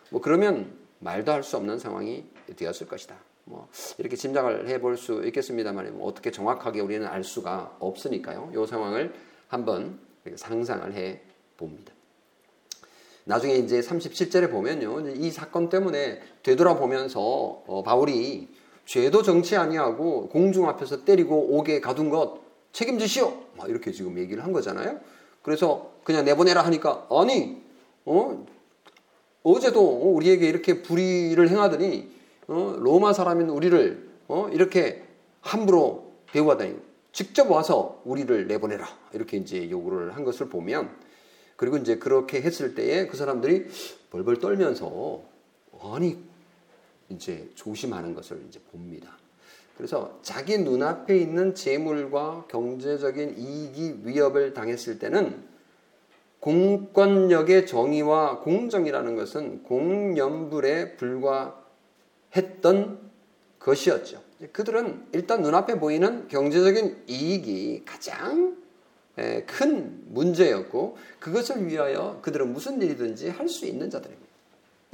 뭐 0.10 0.22
그러면 0.22 0.74
말도 1.00 1.32
할 1.32 1.44
수 1.44 1.58
없는 1.58 1.78
상황이 1.80 2.24
되었을 2.56 2.88
것이다. 2.88 3.16
뭐 3.46 3.68
이렇게 3.98 4.16
짐작을 4.16 4.68
해볼 4.68 4.98
수 4.98 5.26
있겠습니다만 5.26 5.98
뭐 5.98 6.08
어떻게 6.08 6.32
정확하게 6.32 6.82
우리는 6.82 7.06
알 7.08 7.24
수가 7.24 7.76
없으니까요. 7.80 8.52
이 8.54 8.68
상황을 8.68 9.14
한번 9.48 10.00
상상을 10.36 10.94
해 10.94 11.22
봅니다. 11.58 11.94
나중에 13.24 13.56
이제 13.56 13.82
37절에 13.82 14.50
보면요. 14.50 15.10
이 15.16 15.32
사건 15.32 15.70
때문에 15.70 16.22
되돌아보면서 16.44 17.22
어, 17.68 17.84
바울이 17.84 18.48
죄도 18.86 19.22
정치 19.22 19.56
아니하고 19.56 20.30
공중 20.30 20.68
앞에서 20.68 21.06
때리고 21.06 21.58
오게 21.58 21.82
가둔 21.82 22.10
것 22.10 22.42
책임지시오. 22.74 23.34
막 23.58 23.70
이렇게 23.70 23.92
지금 23.92 24.18
얘기를 24.18 24.44
한 24.44 24.52
거잖아요. 24.52 25.00
그래서 25.42 25.92
그냥 26.04 26.26
내보내라 26.26 26.62
하니까 26.62 27.08
아니 27.10 27.62
어 28.06 28.46
어제도 29.44 29.82
우리에게 30.14 30.48
이렇게 30.48 30.82
불의를 30.82 31.50
행하더니 31.50 32.12
어, 32.52 32.76
로마 32.78 33.14
사람인 33.14 33.50
우리를 33.50 34.10
어, 34.28 34.50
이렇게 34.52 35.04
함부로 35.40 36.12
대우하다니 36.34 36.76
직접 37.14 37.50
와서 37.50 38.02
우리를 38.04 38.48
내보내라. 38.48 38.88
이렇게 39.14 39.38
이제 39.38 39.70
요구를 39.70 40.16
한 40.16 40.26
것을 40.26 40.50
보면 40.50 40.90
그리고 41.56 41.78
이제 41.78 41.98
그렇게 41.98 42.42
했을 42.42 42.76
때에 42.76 43.08
그 43.08 43.16
사람들이 43.16 43.68
벌벌 44.10 44.40
떨면서 44.40 45.22
아니 45.82 46.18
이제 47.10 47.50
조심하는 47.56 48.14
것을 48.14 48.44
이제 48.50 48.60
봅니다. 48.72 49.18
그래서 49.78 50.20
자기 50.22 50.58
눈앞에 50.58 51.18
있는 51.18 51.56
재물과 51.56 52.46
경제적인 52.50 53.38
이익이 53.38 54.02
위협을 54.04 54.54
당했을 54.54 55.00
때는 55.00 55.42
공권력의 56.42 57.66
정의와 57.66 58.40
공정이라는 58.40 59.16
것은 59.16 59.64
공연불에 59.64 60.98
불과 60.98 61.61
했던 62.36 63.00
것이었죠. 63.60 64.22
그들은 64.52 65.08
일단 65.14 65.42
눈앞에 65.42 65.80
보이는 65.80 66.28
경제적인 66.28 67.04
이익이 67.08 67.84
가장 67.86 68.58
큰 69.46 70.02
문제였고 70.08 70.98
그것을 71.20 71.68
위하여 71.68 72.20
그들은 72.22 72.52
무슨 72.54 72.82
일이든지 72.82 73.30
할 73.30 73.48
수 73.48 73.66
있는 73.66 73.90
자들입니다. 73.90 74.32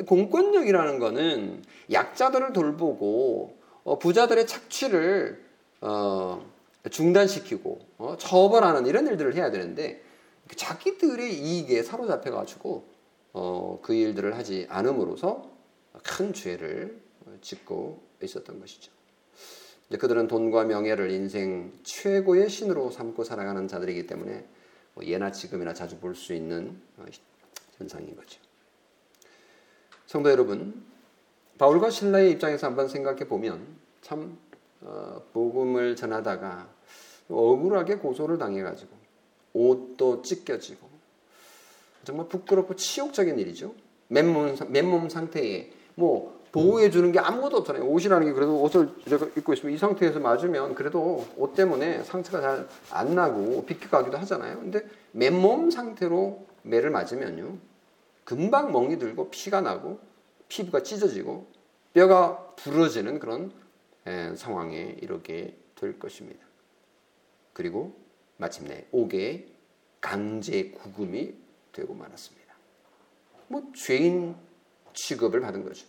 공권력이라는 0.05 0.99
것은 0.99 1.63
약자들을 1.91 2.53
돌보고 2.53 3.55
어, 3.83 3.97
부자들의 3.99 4.45
착취를 4.45 5.43
어, 5.81 6.45
중단시키고 6.89 7.79
어, 7.97 8.15
처벌하는 8.19 8.85
이런 8.85 9.07
일들을 9.07 9.33
해야 9.35 9.49
되는데 9.49 10.03
자기들의 10.55 11.33
이익에 11.33 11.83
사로잡혀 11.83 12.31
가지고 12.31 12.85
그 13.81 13.93
일들을 13.93 14.35
하지 14.35 14.65
않음으로써 14.69 15.49
큰 16.03 16.33
죄를 16.33 16.99
짓고 17.41 18.01
있었던 18.23 18.59
것이죠. 18.59 18.91
그들은 19.99 20.27
돈과 20.27 20.65
명예를 20.65 21.11
인생 21.11 21.71
최고의 21.83 22.49
신으로 22.49 22.91
삼고 22.91 23.23
살아가는 23.23 23.67
자들이기 23.67 24.05
때문에 24.07 24.45
뭐 24.93 25.05
예나 25.05 25.31
지금이나 25.31 25.73
자주 25.73 25.97
볼 25.99 26.15
수 26.15 26.33
있는 26.33 26.81
어, 26.97 27.05
현상인 27.77 28.15
거죠. 28.15 28.41
성도 30.07 30.29
여러분, 30.29 30.83
바울과 31.57 31.89
신라의 31.89 32.31
입장에서 32.31 32.67
한번 32.67 32.87
생각해 32.87 33.27
보면 33.27 33.65
참 34.01 34.37
어, 34.81 35.21
복음을 35.33 35.95
전하다가 35.95 36.69
억울하게 37.29 37.95
고소를 37.95 38.37
당해가지고 38.37 38.95
옷도 39.53 40.21
찢겨지고 40.21 40.87
정말 42.03 42.27
부끄럽고 42.29 42.75
치욕적인 42.75 43.37
일이죠. 43.39 43.73
맨몸, 44.07 44.55
맨몸 44.69 45.09
상태에 45.09 45.71
뭐 45.95 46.36
보호해 46.57 46.89
주는 46.89 47.11
게 47.11 47.19
아무것도 47.19 47.57
없잖아요. 47.57 47.85
옷이라는 47.85 48.25
게 48.25 48.33
그래도 48.33 48.61
옷을 48.61 48.89
입고 49.37 49.53
있으면 49.53 49.75
이 49.75 49.77
상태에서 49.77 50.19
맞으면 50.19 50.73
그래도 50.73 51.27
옷 51.37 51.53
때문에 51.53 52.03
상처가 52.03 52.41
잘 52.41 52.67
안 52.89 53.13
나고 53.13 53.65
비켜가기도 53.65 54.17
하잖아요. 54.17 54.59
근데 54.59 54.85
맨몸 55.11 55.69
상태로 55.69 56.47
매를 56.63 56.89
맞으면요. 56.89 57.57
금방 58.23 58.71
멍이 58.71 58.97
들고 58.97 59.29
피가 59.29 59.61
나고 59.61 59.99
피부가 60.47 60.81
찢어지고 60.83 61.47
뼈가 61.93 62.53
부러지는 62.55 63.19
그런 63.19 63.51
상황에 64.35 64.97
이렇게 65.01 65.57
될 65.75 65.99
것입니다. 65.99 66.45
그리고 67.53 67.95
마침내 68.37 68.85
옥에 68.91 69.47
강제 70.01 70.71
구금이 70.71 71.33
되고 71.71 71.93
말았습니다. 71.93 72.53
뭐 73.47 73.63
죄인 73.75 74.35
취급을 74.93 75.41
받은 75.41 75.63
거죠. 75.63 75.85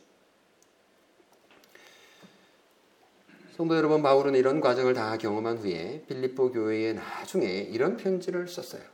성도 3.59 3.77
여러분, 3.77 4.05
바울은 4.05 4.37
이런 4.37 4.61
과정을 4.61 4.95
다 4.95 5.19
경험한 5.19 5.59
후에 5.59 6.05
빌립보 6.07 6.53
교회에 6.53 6.93
나중에 6.93 7.45
이런 7.45 7.97
편지를 7.97 8.47
썼어요. 8.47 8.85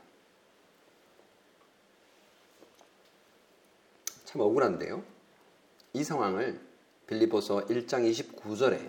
참 4.23 4.41
억울한데요. 4.41 5.03
이 5.93 6.03
상황을 6.03 6.59
빌립보서 7.05 7.67
1장 7.67 8.09
29절에 8.09 8.79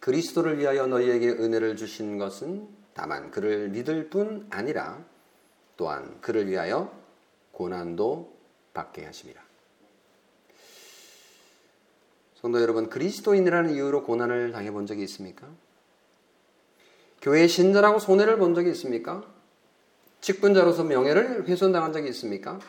그리스도를 0.00 0.58
위하여 0.58 0.88
너희에게 0.88 1.28
은혜를 1.28 1.76
주신 1.76 2.18
것은 2.18 2.68
다만 2.94 3.30
그를 3.30 3.68
믿을 3.68 4.10
뿐 4.10 4.48
아니라 4.50 5.04
또한 5.76 6.20
그를 6.20 6.48
위하여 6.48 6.92
고난도 7.52 8.36
받게 8.74 9.04
하심이라. 9.04 9.45
성도 12.40 12.60
여러분, 12.60 12.90
그리스도인이라는 12.90 13.74
이유로 13.74 14.04
고난을 14.04 14.52
당해본 14.52 14.86
적이 14.86 15.04
있습니까? 15.04 15.48
교회의 17.22 17.48
신자라고 17.48 17.98
손해를 17.98 18.36
본 18.36 18.54
적이 18.54 18.70
있습니까? 18.70 19.24
직분자로서 20.20 20.84
명예를 20.84 21.48
훼손당한 21.48 21.92
적이 21.94 22.10
있습니까? 22.10 22.60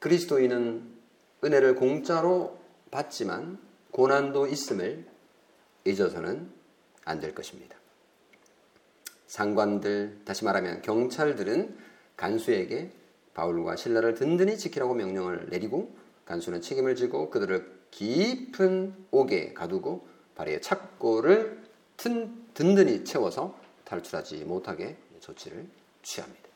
그리스도인은 0.00 0.82
은혜를 1.42 1.76
공짜로 1.76 2.58
받지만 2.90 3.58
고난도 3.90 4.46
있음을 4.46 5.06
잊어서는 5.84 6.50
안 7.04 7.20
될 7.20 7.34
것입니다. 7.34 7.74
상관들, 9.28 10.20
다시 10.26 10.44
말하면 10.44 10.82
경찰들은 10.82 11.74
간수에게 12.16 12.92
바울과 13.32 13.76
신라를 13.76 14.14
든든히 14.14 14.58
지키라고 14.58 14.94
명령을 14.94 15.46
내리고 15.48 15.96
간수는 16.26 16.60
책임을 16.60 16.96
지고 16.96 17.30
그들을 17.30 17.77
깊은 17.90 19.06
옥에 19.10 19.52
가두고 19.54 20.06
발에 20.34 20.60
착고를 20.60 21.62
튼, 21.96 22.46
든든히 22.54 23.04
채워서 23.04 23.58
탈출하지 23.84 24.44
못하게 24.44 24.96
조치를 25.20 25.66
취합니다. 26.02 26.48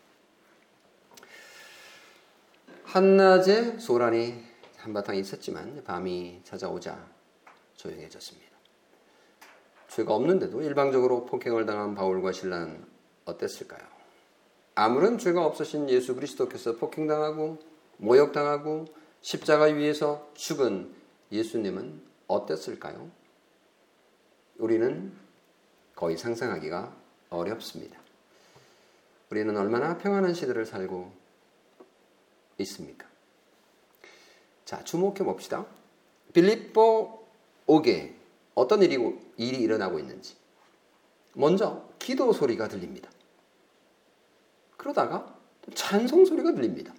한낮에 2.85 3.79
소란이 3.79 4.45
한바탕 4.77 5.17
있었지만 5.17 5.83
밤이 5.85 6.41
찾아오자 6.45 7.07
조용해졌습니다. 7.77 8.53
죄가 9.89 10.15
없는데도 10.15 10.63
일방적으로 10.63 11.27
폭행을 11.27 11.67
당한 11.67 11.95
바울과 11.95 12.33
신라는 12.33 12.85
어땠을까요? 13.25 13.81
아무런 14.75 15.19
죄가 15.19 15.45
없으신 15.45 15.91
예수 15.91 16.15
그리스도께서 16.15 16.77
폭행당하고 16.77 17.59
모욕당하고 17.99 18.87
십자가 19.21 19.65
위에서 19.65 20.31
죽은 20.35 20.95
예수님은 21.33 22.01
어땠을까요? 22.29 23.11
우리는 24.59 25.13
거의 25.97 26.17
상상하기가 26.17 26.95
어렵습니다. 27.31 27.99
우리는 29.31 29.57
얼마나 29.57 29.97
평안한 29.97 30.35
시대를 30.35 30.67
살고 30.67 31.11
있습니까? 32.59 33.09
자, 34.67 34.85
주목해 34.85 35.25
봅시다. 35.25 35.67
빌립보 36.35 37.27
옥에 37.67 38.15
어떤 38.55 38.83
일이, 38.83 38.97
일이 39.39 39.59
일어나고 39.63 39.99
있는지. 39.99 40.37
먼저 41.33 41.89
기도 41.99 42.33
소리가 42.33 42.69
들립니다. 42.69 43.11
그러다가 44.77 45.35
찬송 45.75 46.27
소리가 46.27 46.53
들립니다. 46.55 46.93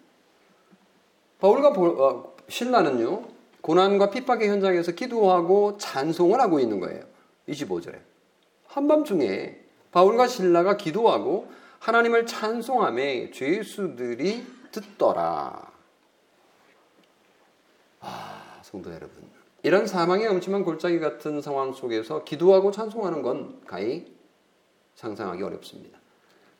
바울과 1.40 1.70
어, 1.70 2.36
신라는요, 2.48 3.33
고난과 3.64 4.10
핍박의 4.10 4.50
현장에서 4.50 4.92
기도하고 4.92 5.78
찬송을 5.78 6.40
하고 6.42 6.60
있는 6.60 6.82
거예요. 6.82 7.02
25절에. 7.48 7.98
한밤중에 8.68 9.58
바울과 9.92 10.28
신라가 10.28 10.76
기도하고 10.76 11.50
하나님을 11.80 12.26
찬송함에 12.26 13.32
죄수들이 13.32 14.46
듣더라. 14.72 15.72
아, 18.02 18.60
성도 18.64 18.90
여러분. 18.90 19.32
이런 19.64 19.88
사망의 19.88 20.28
엄침한 20.28 20.66
골짜기 20.66 21.00
같은 21.00 21.42
상황 21.42 21.72
속에서 21.72 22.26
기도하고 22.26 22.72
찬송하는 22.72 23.22
건 23.22 23.62
가히 23.66 24.14
상상하기 24.96 25.42
어렵습니다. 25.42 26.00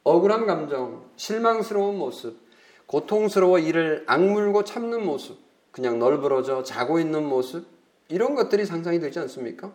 억울한 0.06 0.46
감정, 0.46 1.04
실망스러운 1.18 1.98
모습, 1.98 2.40
고통스러워 2.86 3.60
이를 3.60 4.06
악물고 4.08 4.64
참는 4.64 5.06
모습, 5.06 5.43
그냥 5.74 6.00
널브러져 6.00 6.64
자고 6.64 7.00
있는 7.00 7.26
모습 7.26 7.66
이런 8.08 8.36
것들이 8.36 8.66
상상이 8.66 9.00
되지 9.02 9.20
않습니까? 9.20 9.74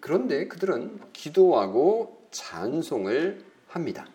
그런데 0.00 0.46
그들은 0.48 1.00
기도하고 1.14 2.18
찬송을 2.32 3.42
합니다. 3.68 4.06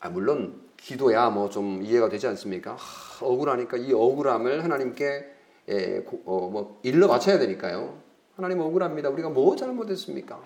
아, 0.00 0.08
물론 0.08 0.60
기도야 0.76 1.30
뭐 1.30 1.48
좀 1.50 1.82
이해가 1.82 2.08
되지 2.08 2.26
않습니까? 2.28 2.74
하, 2.74 3.26
억울하니까 3.26 3.76
이 3.76 3.92
억울함을 3.92 4.64
하나님께 4.64 5.32
예, 5.68 6.04
어, 6.24 6.48
뭐 6.50 6.80
일러 6.82 7.06
바쳐야 7.08 7.38
되니까요. 7.38 8.00
하나님 8.36 8.60
억울합니다. 8.60 9.10
우리가 9.10 9.28
뭐 9.28 9.54
잘못했습니까? 9.54 10.40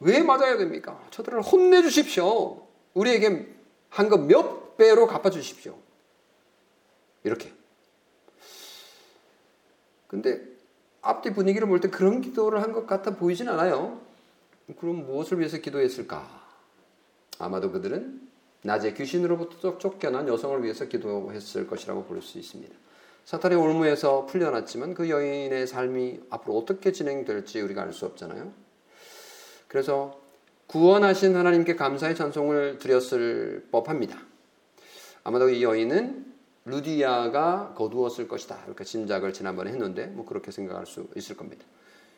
왜 0.00 0.22
맞아야 0.22 0.56
됩니까? 0.56 0.98
저들을 1.10 1.42
혼내 1.42 1.82
주십시오. 1.82 2.62
우리에게 2.94 3.46
한 3.90 4.08
것 4.08 4.18
몇 4.26 4.76
배로 4.76 5.06
갚아 5.06 5.30
주십시오. 5.30 5.74
이렇게. 7.24 7.52
근데 10.06 10.40
앞뒤 11.02 11.32
분위기를 11.32 11.66
볼 11.68 11.80
때 11.80 11.88
그런 11.90 12.20
기도를 12.20 12.62
한 12.62 12.72
것 12.72 12.86
같아 12.86 13.16
보이진 13.16 13.48
않아요. 13.48 14.00
그럼 14.78 15.04
무엇을 15.06 15.38
위해서 15.38 15.58
기도했을까? 15.58 16.42
아마도 17.38 17.70
그들은 17.70 18.20
낮에 18.62 18.94
귀신으로부터 18.94 19.76
쫓겨난 19.78 20.28
여성을 20.28 20.62
위해서 20.62 20.86
기도했을 20.86 21.66
것이라고 21.66 22.04
볼 22.04 22.22
수 22.22 22.38
있습니다. 22.38 22.74
사탄의 23.24 23.58
올무에서 23.58 24.26
풀려났지만 24.26 24.94
그 24.94 25.08
여인의 25.10 25.66
삶이 25.66 26.20
앞으로 26.30 26.56
어떻게 26.58 26.92
진행될지 26.92 27.60
우리가 27.60 27.82
알 27.82 27.92
수 27.92 28.06
없잖아요. 28.06 28.52
그래서 29.68 30.20
구원하신 30.66 31.34
하나님께 31.36 31.74
감사의 31.74 32.14
찬송을 32.16 32.78
드렸을 32.78 33.66
법합니다. 33.70 34.18
아마도 35.24 35.48
이 35.50 35.62
여인은 35.62 36.33
루디아가 36.64 37.74
거두었을 37.74 38.26
것이다. 38.26 38.58
이렇게 38.66 38.84
짐작을 38.84 39.32
지난번에 39.32 39.70
했는데 39.70 40.06
뭐 40.06 40.24
그렇게 40.24 40.50
생각할 40.50 40.86
수 40.86 41.06
있을 41.16 41.36
겁니다. 41.36 41.64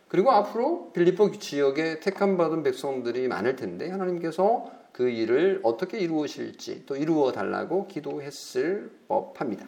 그리고 0.08 0.30
앞으로 0.30 0.92
빌리포 0.92 1.32
지역에 1.32 1.98
택함 2.00 2.36
받은 2.36 2.62
백성들이 2.62 3.26
많을 3.28 3.56
텐데 3.56 3.90
하나님께서 3.90 4.70
그 4.92 5.08
일을 5.08 5.60
어떻게 5.62 5.98
이루으실지 5.98 6.86
또 6.86 6.96
이루어 6.96 7.32
달라고 7.32 7.88
기도했을 7.88 8.90
법합니다. 9.08 9.66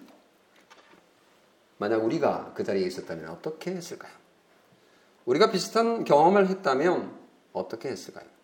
만약 1.78 2.04
우리가 2.04 2.52
그 2.54 2.64
자리에 2.64 2.86
있었다면 2.86 3.28
어떻게 3.28 3.72
했을까요? 3.72 4.12
우리가 5.26 5.50
비슷한 5.50 6.04
경험을 6.04 6.48
했다면 6.48 7.12
어떻게 7.52 7.88
했을까요? 7.88 8.37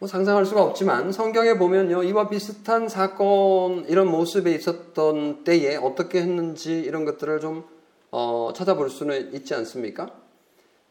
뭐 0.00 0.06
상상할 0.08 0.46
수가 0.46 0.62
없지만 0.62 1.10
성경에 1.10 1.58
보면요 1.58 2.04
이와 2.04 2.28
비슷한 2.28 2.88
사건 2.88 3.84
이런 3.88 4.08
모습에 4.08 4.52
있었던 4.52 5.42
때에 5.42 5.74
어떻게 5.74 6.20
했는지 6.20 6.78
이런 6.80 7.04
것들을 7.04 7.40
좀 7.40 7.64
어, 8.12 8.52
찾아볼 8.54 8.90
수는 8.90 9.34
있지 9.34 9.54
않습니까? 9.54 10.10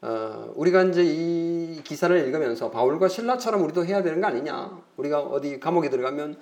어, 0.01 0.51
우리가 0.55 0.84
이제 0.84 1.03
이 1.05 1.82
기사를 1.84 2.16
읽으면서 2.18 2.70
바울과 2.70 3.08
신라처럼 3.08 3.64
우리도 3.64 3.86
해야 3.86 4.03
되는 4.03 4.20
거 4.20 4.28
아니냐? 4.28 4.78
우리가 4.97 5.22
어디 5.22 5.60
감옥에 5.60 5.89
들어가면 5.89 6.38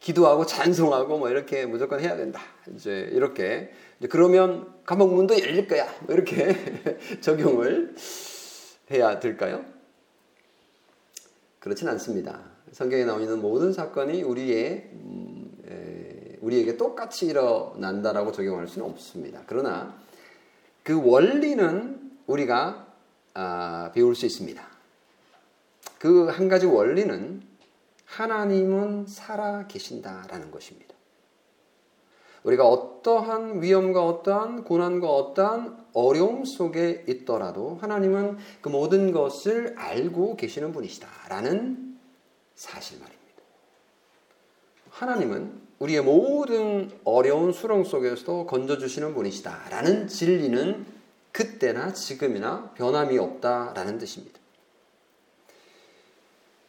기도하고 0.00 0.46
찬송하고 0.46 1.18
뭐 1.18 1.30
이렇게 1.30 1.64
무조건 1.64 2.00
해야 2.00 2.16
된다. 2.16 2.40
이제 2.74 3.08
이렇게 3.12 3.70
이제 3.98 4.08
그러면 4.08 4.66
감옥 4.84 5.14
문도 5.14 5.40
열릴 5.40 5.68
거야. 5.68 5.86
뭐 6.00 6.14
이렇게 6.14 6.56
적용을 7.20 7.94
해야 8.90 9.20
될까요? 9.20 9.64
그렇진 11.60 11.88
않습니다. 11.88 12.40
성경에 12.72 13.04
나와 13.04 13.20
있는 13.20 13.40
모든 13.40 13.72
사건이 13.72 14.22
우리의 14.22 14.90
음, 14.92 15.52
에, 15.68 16.38
우리에게 16.40 16.76
똑같이 16.76 17.26
일어난다라고 17.26 18.32
적용할 18.32 18.66
수는 18.66 18.88
없습니다. 18.88 19.42
그러나 19.46 19.94
그 20.82 21.00
원리는 21.04 22.10
우리가 22.26 22.86
아, 23.34 23.92
배울 23.94 24.14
수 24.16 24.26
있습니다. 24.26 24.62
그 25.98 26.30
한 26.30 26.48
가지 26.48 26.66
원리는 26.66 27.42
하나님은 28.06 29.06
살아 29.06 29.66
계신다라는 29.66 30.50
것입니다. 30.50 30.89
우리가 32.44 32.66
어떠한 32.66 33.62
위험과 33.62 34.04
어떠한 34.04 34.64
고난과 34.64 35.08
어떠한 35.08 35.86
어려움 35.92 36.44
속에 36.44 37.04
있더라도 37.08 37.78
하나님은 37.80 38.38
그 38.60 38.68
모든 38.68 39.12
것을 39.12 39.74
알고 39.76 40.36
계시는 40.36 40.72
분이시다라는 40.72 41.98
사실 42.54 42.98
말입니다. 42.98 43.20
하나님은 44.90 45.60
우리의 45.78 46.02
모든 46.02 46.90
어려운 47.04 47.52
수렁 47.52 47.84
속에서도 47.84 48.46
건져주시는 48.46 49.14
분이시다라는 49.14 50.08
진리는 50.08 50.86
그때나 51.32 51.92
지금이나 51.92 52.72
변함이 52.74 53.18
없다라는 53.18 53.98
뜻입니다. 53.98 54.38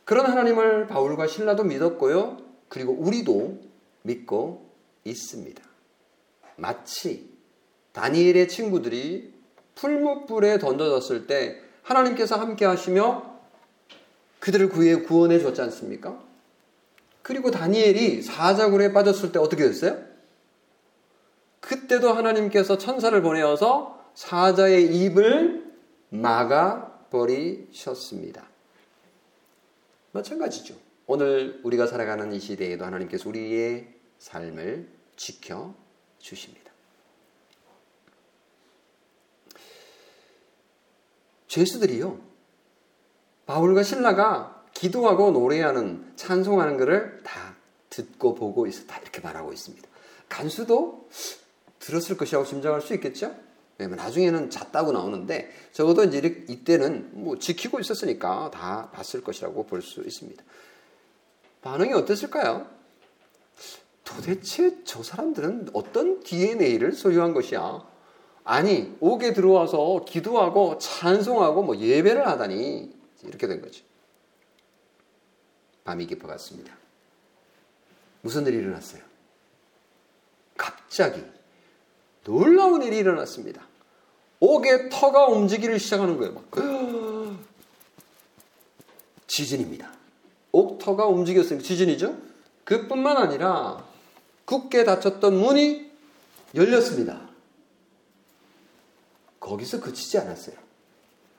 그런 0.05 0.25
하나님을 0.25 0.87
바울과 0.87 1.27
신라도 1.27 1.63
믿었고요. 1.63 2.37
그리고 2.69 2.93
우리도 2.93 3.59
믿고 4.03 4.70
있습니다. 5.03 5.63
마치 6.57 7.29
다니엘의 7.93 8.47
친구들이 8.47 9.33
풀무불에 9.75 10.59
던져졌을 10.59 11.27
때 11.27 11.59
하나님께서 11.83 12.37
함께 12.37 12.65
하시며 12.65 13.39
그들을 14.39 14.69
구해 14.69 14.95
구원해 14.97 15.39
줬지 15.39 15.61
않습니까? 15.61 16.21
그리고 17.21 17.51
다니엘이 17.51 18.21
사자굴에 18.21 18.93
빠졌을 18.93 19.31
때 19.31 19.39
어떻게 19.39 19.63
됐어요? 19.63 20.03
그때도 21.59 22.11
하나님께서 22.11 22.77
천사를 22.77 23.19
보내어서 23.21 24.11
사자의 24.15 24.95
입을 24.95 25.71
막아 26.09 26.91
버리셨습니다. 27.11 28.43
마찬가지죠. 30.11 30.75
오늘 31.05 31.59
우리가 31.63 31.87
살아가는 31.87 32.33
이 32.33 32.39
시대에도 32.39 32.85
하나님께서 32.85 33.29
우리의 33.29 34.00
삶을 34.21 34.87
지켜 35.15 35.73
주십니다. 36.19 36.71
죄수들이요. 41.47 42.19
바울과 43.47 43.81
신라가 43.83 44.63
기도하고 44.73 45.31
노래하는 45.31 46.13
찬송하는 46.15 46.77
것을 46.77 47.21
다 47.23 47.55
듣고 47.89 48.35
보고 48.35 48.67
있었다 48.67 48.99
이렇게 48.99 49.21
말하고 49.21 49.51
있습니다. 49.51 49.89
간수도 50.29 51.09
들었을 51.79 52.15
것이라고 52.15 52.45
짐작할 52.45 52.81
수 52.81 52.93
있겠죠? 52.93 53.35
왜냐면 53.79 53.97
나중에는 53.97 54.51
잤다고 54.51 54.91
나오는데 54.91 55.51
적어도 55.73 56.03
이제 56.03 56.19
이때는 56.47 57.23
뭐 57.23 57.39
지키고 57.39 57.79
있었으니까 57.79 58.51
다 58.53 58.91
봤을 58.91 59.23
것이라고 59.23 59.65
볼 59.65 59.81
수 59.81 60.01
있습니다. 60.01 60.43
반응이 61.63 61.93
어땠을까요? 61.93 62.80
도대체 64.15 64.83
저 64.83 65.03
사람들은 65.03 65.69
어떤 65.73 66.21
DNA를 66.21 66.91
소유한 66.93 67.33
것이야? 67.33 67.85
아니, 68.43 68.95
옥에 68.99 69.33
들어와서 69.33 70.03
기도하고 70.07 70.77
찬송하고 70.79 71.63
뭐 71.63 71.77
예배를 71.77 72.27
하다니 72.27 72.91
이렇게 73.23 73.47
된 73.47 73.61
거지. 73.61 73.83
밤이 75.83 76.07
깊어갔습니다. 76.07 76.73
무슨 78.21 78.45
일이 78.45 78.57
일어났어요? 78.57 79.01
갑자기 80.57 81.23
놀라운 82.23 82.83
일이 82.83 82.97
일어났습니다. 82.97 83.65
옥의 84.39 84.89
터가 84.89 85.27
움직이기 85.27 85.79
시작하는 85.79 86.17
거예요. 86.17 86.33
막. 86.33 86.51
지진입니다. 89.27 89.91
옥터가 90.51 91.05
움직였으니까 91.05 91.63
지진이죠. 91.65 92.17
그뿐만 92.65 93.17
아니라 93.17 93.90
굳게 94.51 94.83
닫혔던 94.83 95.33
문이 95.33 95.89
열렸습니다. 96.55 97.21
거기서 99.39 99.79
그치지 99.79 100.17
않았어요. 100.17 100.57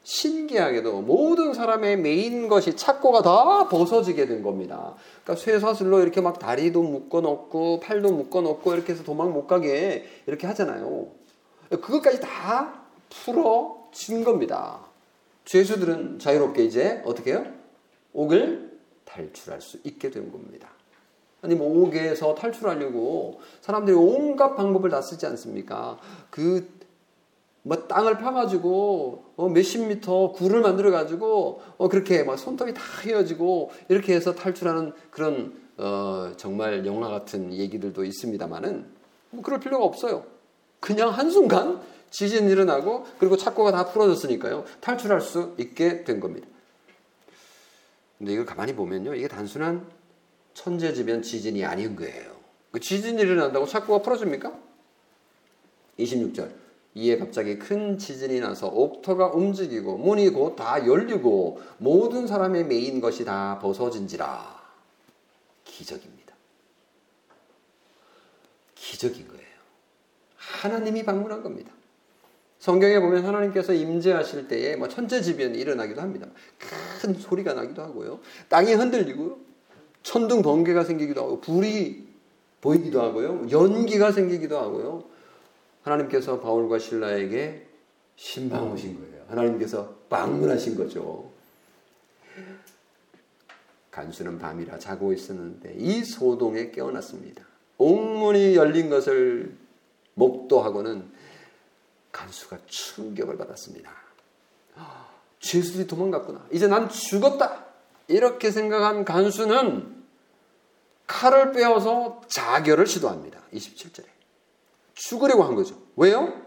신기하게도 0.02 1.02
모든 1.02 1.52
사람의 1.52 1.98
메인 1.98 2.48
것이 2.48 2.74
착고가 2.74 3.20
다 3.20 3.68
벗어지게 3.68 4.26
된 4.26 4.42
겁니다. 4.42 4.94
그러니까 5.22 5.44
쇠사슬로 5.44 6.00
이렇게 6.00 6.22
막 6.22 6.38
다리도 6.38 6.82
묶어 6.82 7.20
놓고 7.20 7.80
팔도 7.80 8.12
묶어 8.12 8.40
놓고 8.40 8.72
이렇게 8.72 8.94
해서 8.94 9.04
도망 9.04 9.32
못 9.34 9.46
가게 9.46 10.08
이렇게 10.26 10.46
하잖아요. 10.46 11.08
그것까지 11.68 12.18
다 12.20 12.82
풀어진 13.10 14.24
겁니다. 14.24 14.80
죄수들은 15.44 16.18
자유롭게 16.18 16.64
이제 16.64 17.02
어떻게 17.04 17.32
해요? 17.32 17.44
옥을 18.14 18.80
탈출할 19.04 19.60
수 19.60 19.78
있게 19.84 20.10
된 20.10 20.32
겁니다. 20.32 20.70
아니 21.42 21.54
뭐 21.54 21.82
옥에서 21.82 22.34
탈출하려고 22.34 23.40
사람들이 23.60 23.96
온갖 23.96 24.54
방법을 24.54 24.90
다 24.90 25.02
쓰지 25.02 25.26
않습니까? 25.26 25.98
그 26.30 26.82
뭐 27.62 27.76
땅을 27.86 28.18
파가지고 28.18 29.24
어 29.36 29.48
몇십 29.48 29.86
미터 29.86 30.32
굴을 30.32 30.60
만들어 30.60 30.90
가지고 30.90 31.62
어 31.78 31.88
그렇게 31.88 32.24
막 32.24 32.36
손톱이 32.36 32.74
다 32.74 32.82
휘어지고 33.02 33.70
이렇게 33.88 34.14
해서 34.14 34.34
탈출하는 34.34 34.92
그런 35.10 35.54
어 35.78 36.32
정말 36.36 36.84
영화 36.86 37.08
같은 37.08 37.52
얘기들도 37.52 38.04
있습니다만은 38.04 38.86
뭐 39.30 39.42
그럴 39.42 39.60
필요가 39.60 39.84
없어요. 39.84 40.24
그냥 40.80 41.10
한 41.10 41.30
순간 41.30 41.80
지진 42.10 42.48
일어나고 42.48 43.06
그리고 43.18 43.36
착고가 43.36 43.70
다 43.70 43.86
풀어졌으니까요 43.86 44.64
탈출할 44.80 45.20
수 45.20 45.54
있게 45.58 46.02
된 46.02 46.18
겁니다. 46.18 46.48
근데 48.18 48.32
이걸 48.32 48.44
가만히 48.44 48.74
보면요 48.74 49.14
이게 49.14 49.28
단순한 49.28 49.86
천재지변 50.54 51.22
지진이 51.22 51.64
아닌 51.64 51.96
거예요. 51.96 52.32
그 52.70 52.80
지진이 52.80 53.20
일어난다고 53.20 53.66
착고가 53.66 54.02
풀어집니까? 54.02 54.52
26절. 55.98 56.52
이에 56.94 57.16
갑자기 57.16 57.58
큰 57.58 57.96
지진이 57.96 58.40
나서 58.40 58.66
옥터가 58.68 59.28
움직이고 59.28 59.96
문이 59.96 60.28
곧 60.30 60.56
다 60.56 60.86
열리고 60.86 61.62
모든 61.78 62.26
사람의 62.26 62.64
메인 62.66 63.00
것이 63.00 63.24
다 63.24 63.58
벗어진지라. 63.60 64.62
기적입니다. 65.64 66.34
기적인 68.74 69.28
거예요. 69.28 69.42
하나님이 70.36 71.04
방문한 71.04 71.42
겁니다. 71.42 71.72
성경에 72.58 73.00
보면 73.00 73.24
하나님께서 73.24 73.72
임재하실 73.72 74.48
때에 74.48 74.76
뭐 74.76 74.86
천재지변이 74.88 75.58
일어나기도 75.58 76.00
합니다. 76.00 76.28
큰 77.00 77.14
소리가 77.14 77.54
나기도 77.54 77.82
하고요. 77.82 78.20
땅이 78.48 78.74
흔들리고 78.74 79.40
천둥 80.02 80.42
번개가 80.42 80.84
생기기도 80.84 81.22
하고 81.22 81.40
불이 81.40 82.08
보이기도 82.60 83.02
하고요. 83.02 83.50
연기가 83.50 84.12
생기기도 84.12 84.58
하고요. 84.58 85.04
하나님께서 85.82 86.40
바울과 86.40 86.78
신라에게 86.78 87.66
신방 88.16 88.72
오신 88.72 88.98
거예요. 89.00 89.24
하나님께서 89.28 89.94
방문하신 90.08 90.76
거죠. 90.76 91.30
간수는 93.90 94.38
밤이라 94.38 94.78
자고 94.78 95.12
있었는데 95.12 95.74
이 95.76 96.04
소동에 96.04 96.70
깨어났습니다. 96.70 97.44
옥문이 97.78 98.54
열린 98.54 98.88
것을 98.88 99.56
목도하고는 100.14 101.10
간수가 102.12 102.58
충격을 102.66 103.36
받았습니다. 103.36 103.90
죄수들이 105.40 105.86
도망갔구나. 105.86 106.46
이제 106.52 106.68
난 106.68 106.88
죽었다. 106.88 107.71
이렇게 108.08 108.50
생각한 108.50 109.04
간수는 109.04 110.02
칼을 111.06 111.52
빼어서 111.52 112.20
자결을 112.28 112.86
시도합니다. 112.86 113.40
27절에. 113.52 114.06
죽으려고 114.94 115.44
한 115.44 115.54
거죠. 115.54 115.76
왜요? 115.96 116.40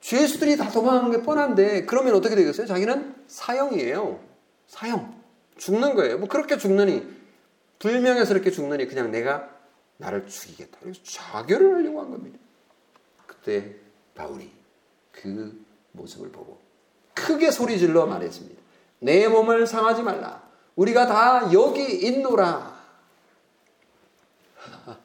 죄수들이 0.00 0.56
다 0.56 0.70
도망간 0.70 1.10
게 1.10 1.22
뻔한데 1.22 1.84
그러면 1.84 2.14
어떻게 2.14 2.36
되겠어요? 2.36 2.66
자기는 2.66 3.24
사형이에요. 3.26 4.20
사형. 4.66 5.22
죽는 5.58 5.94
거예요. 5.94 6.18
뭐 6.18 6.28
그렇게 6.28 6.58
죽느니 6.58 7.06
불명예서 7.78 8.34
이렇게 8.34 8.50
죽느니 8.50 8.86
그냥 8.86 9.10
내가 9.10 9.50
나를 9.96 10.26
죽이겠다. 10.26 10.78
그래서 10.80 11.00
자결을 11.02 11.74
하려고 11.76 12.00
한 12.00 12.10
겁니다. 12.10 12.38
그때 13.26 13.74
바울이 14.14 14.50
그 15.12 15.64
모습을 15.92 16.30
보고 16.30 16.60
크게 17.14 17.50
소리 17.50 17.78
질러 17.78 18.06
말했습니다. 18.06 18.62
내 18.98 19.28
몸을 19.28 19.66
상하지 19.66 20.02
말라. 20.02 20.42
우리가 20.76 21.06
다 21.06 21.52
여기 21.52 21.82
있노라. 22.06 22.76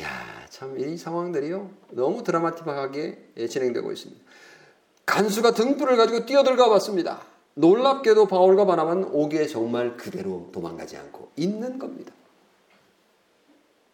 야, 0.00 0.08
참 0.50 0.78
이 0.78 0.96
상황들이요. 0.96 1.70
너무 1.90 2.22
드라마틱하게 2.22 3.32
예, 3.36 3.48
진행되고 3.48 3.92
있습니다. 3.92 4.22
간수가 5.06 5.52
등불을 5.52 5.96
가지고 5.96 6.26
뛰어들어가 6.26 6.68
봤습니다. 6.70 7.20
놀랍게도 7.54 8.26
바울과 8.26 8.64
바나바는 8.66 9.04
오기에 9.12 9.46
정말 9.46 9.96
그대로 9.96 10.48
도망가지 10.52 10.96
않고 10.96 11.30
있는 11.36 11.78
겁니다. 11.78 12.12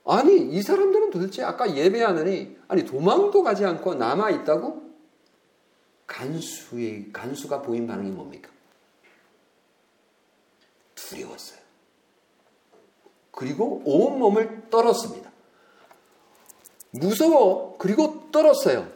아니, 0.06 0.36
이 0.36 0.62
사람들은 0.62 1.10
도대체 1.10 1.42
아까 1.42 1.76
예배하느니, 1.76 2.56
아니, 2.68 2.84
도망도 2.84 3.42
가지 3.42 3.64
않고 3.64 3.94
남아있다고? 3.94 4.89
간수의 6.10 7.12
간수가 7.12 7.62
보인 7.62 7.86
반응이 7.86 8.10
뭡니까? 8.10 8.50
두려웠어요. 10.96 11.60
그리고 13.30 13.80
온 13.84 14.18
몸을 14.18 14.68
떨었습니다. 14.70 15.30
무서워 16.90 17.78
그리고 17.78 18.28
떨었어요. 18.32 18.90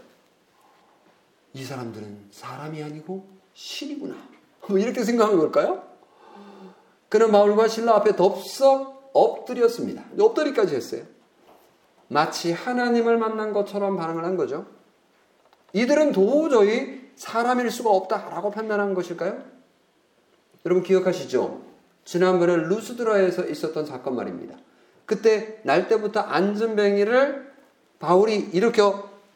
이 1.53 1.65
사람들은 1.65 2.29
사람이 2.33 2.83
아니고 2.83 3.27
신이구나. 3.55 4.17
뭐 4.69 4.79
이렇게 4.79 5.05
생각한 5.05 5.39
걸까요? 5.39 5.89
그는 7.09 7.31
바울과 7.31 7.69
신라 7.69 7.95
앞에 7.95 8.17
덥석 8.17 9.11
엎드렸습니다. 9.13 10.05
엎드리까지 10.19 10.75
했어요. 10.75 11.05
마치 12.09 12.51
하나님을 12.51 13.19
만난 13.19 13.53
것처럼 13.53 13.97
반응을 13.97 14.25
한 14.25 14.37
거죠. 14.37 14.67
이들은 15.73 16.11
도저히 16.11 17.04
사람일 17.17 17.71
수가 17.71 17.91
없다라고 17.91 18.51
판단한 18.51 18.95
것일까요? 18.95 19.43
여러분 20.67 20.83
기억하시죠? 20.83 21.63
지난번에 22.05 22.57
루스드라에서 22.57 23.47
있었던 23.47 23.87
사건 23.87 24.17
말입니다. 24.17 24.57
그때 25.07 25.61
날 25.63 25.89
때부터 25.89 26.21
안전뱅이를 26.21 27.53
바울이 27.99 28.51
이렇게 28.53 28.83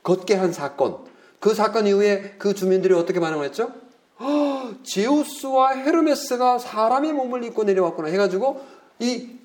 걷게 0.02 0.34
한 0.34 0.52
사건. 0.52 0.98
그 1.40 1.54
사건 1.54 1.86
이후에 1.86 2.34
그 2.38 2.54
주민들이 2.54 2.94
어떻게 2.94 3.20
반응했죠? 3.20 3.72
어, 4.18 4.74
제우스와 4.82 5.76
헤르메스가 5.76 6.58
사람의 6.58 7.12
몸을 7.12 7.44
입고 7.44 7.64
내려왔구나 7.64 8.08
해가지고 8.08 8.64
이 8.98 9.36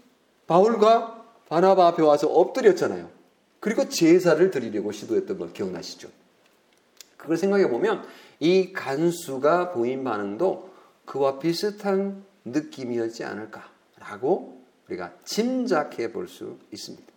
바울과 0.48 1.24
바나바 1.50 1.88
앞에 1.88 2.02
와서 2.02 2.28
엎드렸잖아요. 2.28 3.10
그리고 3.60 3.88
제사를 3.88 4.50
드리려고 4.52 4.92
시도했던 4.92 5.38
걸 5.38 5.54
기억나시죠? 5.54 6.10
그걸 7.24 7.38
생각해 7.38 7.68
보면 7.70 8.06
이 8.40 8.72
간수가 8.72 9.72
보인 9.72 10.04
반응도 10.04 10.72
그와 11.06 11.40
비슷한 11.40 12.24
느낌이었지 12.46 13.24
않을까라고 13.24 14.62
우리가 14.88 15.14
짐작해 15.24 16.12
볼 16.12 16.28
수 16.28 16.58
있습니다. 16.72 17.12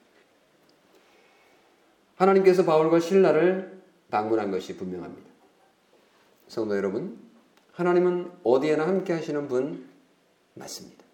하나님께서 2.17 2.65
바울과 2.65 3.01
신라를 3.01 3.83
방문한 4.11 4.51
것이 4.51 4.77
분명합니다. 4.77 5.29
성도 6.49 6.77
여러분, 6.77 7.19
하나님은 7.73 8.31
어디에나 8.43 8.87
함께 8.87 9.13
하시는 9.13 9.49
분 9.49 9.87
맞습니다. 10.55 11.05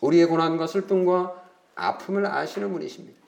우리의 0.00 0.26
고난과 0.26 0.66
슬픔과 0.66 1.42
아픔을 1.74 2.26
아시는 2.26 2.72
분이십니다. 2.72 3.18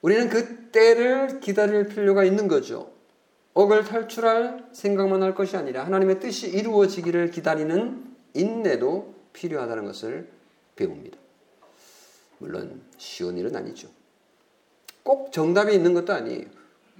우리는 0.00 0.28
그 0.28 0.70
때를 0.70 1.40
기다릴 1.40 1.88
필요가 1.88 2.24
있는 2.24 2.48
거죠. 2.48 2.93
억을 3.54 3.84
탈출할 3.84 4.66
생각만 4.72 5.22
할 5.22 5.34
것이 5.34 5.56
아니라 5.56 5.84
하나님의 5.86 6.20
뜻이 6.20 6.48
이루어지기를 6.48 7.30
기다리는 7.30 8.04
인내도 8.34 9.14
필요하다는 9.32 9.84
것을 9.84 10.28
배웁니다. 10.76 11.16
물론 12.38 12.82
쉬운 12.98 13.38
일은 13.38 13.54
아니죠. 13.54 13.88
꼭 15.02 15.32
정답이 15.32 15.72
있는 15.72 15.94
것도 15.94 16.12
아니에요. 16.12 16.46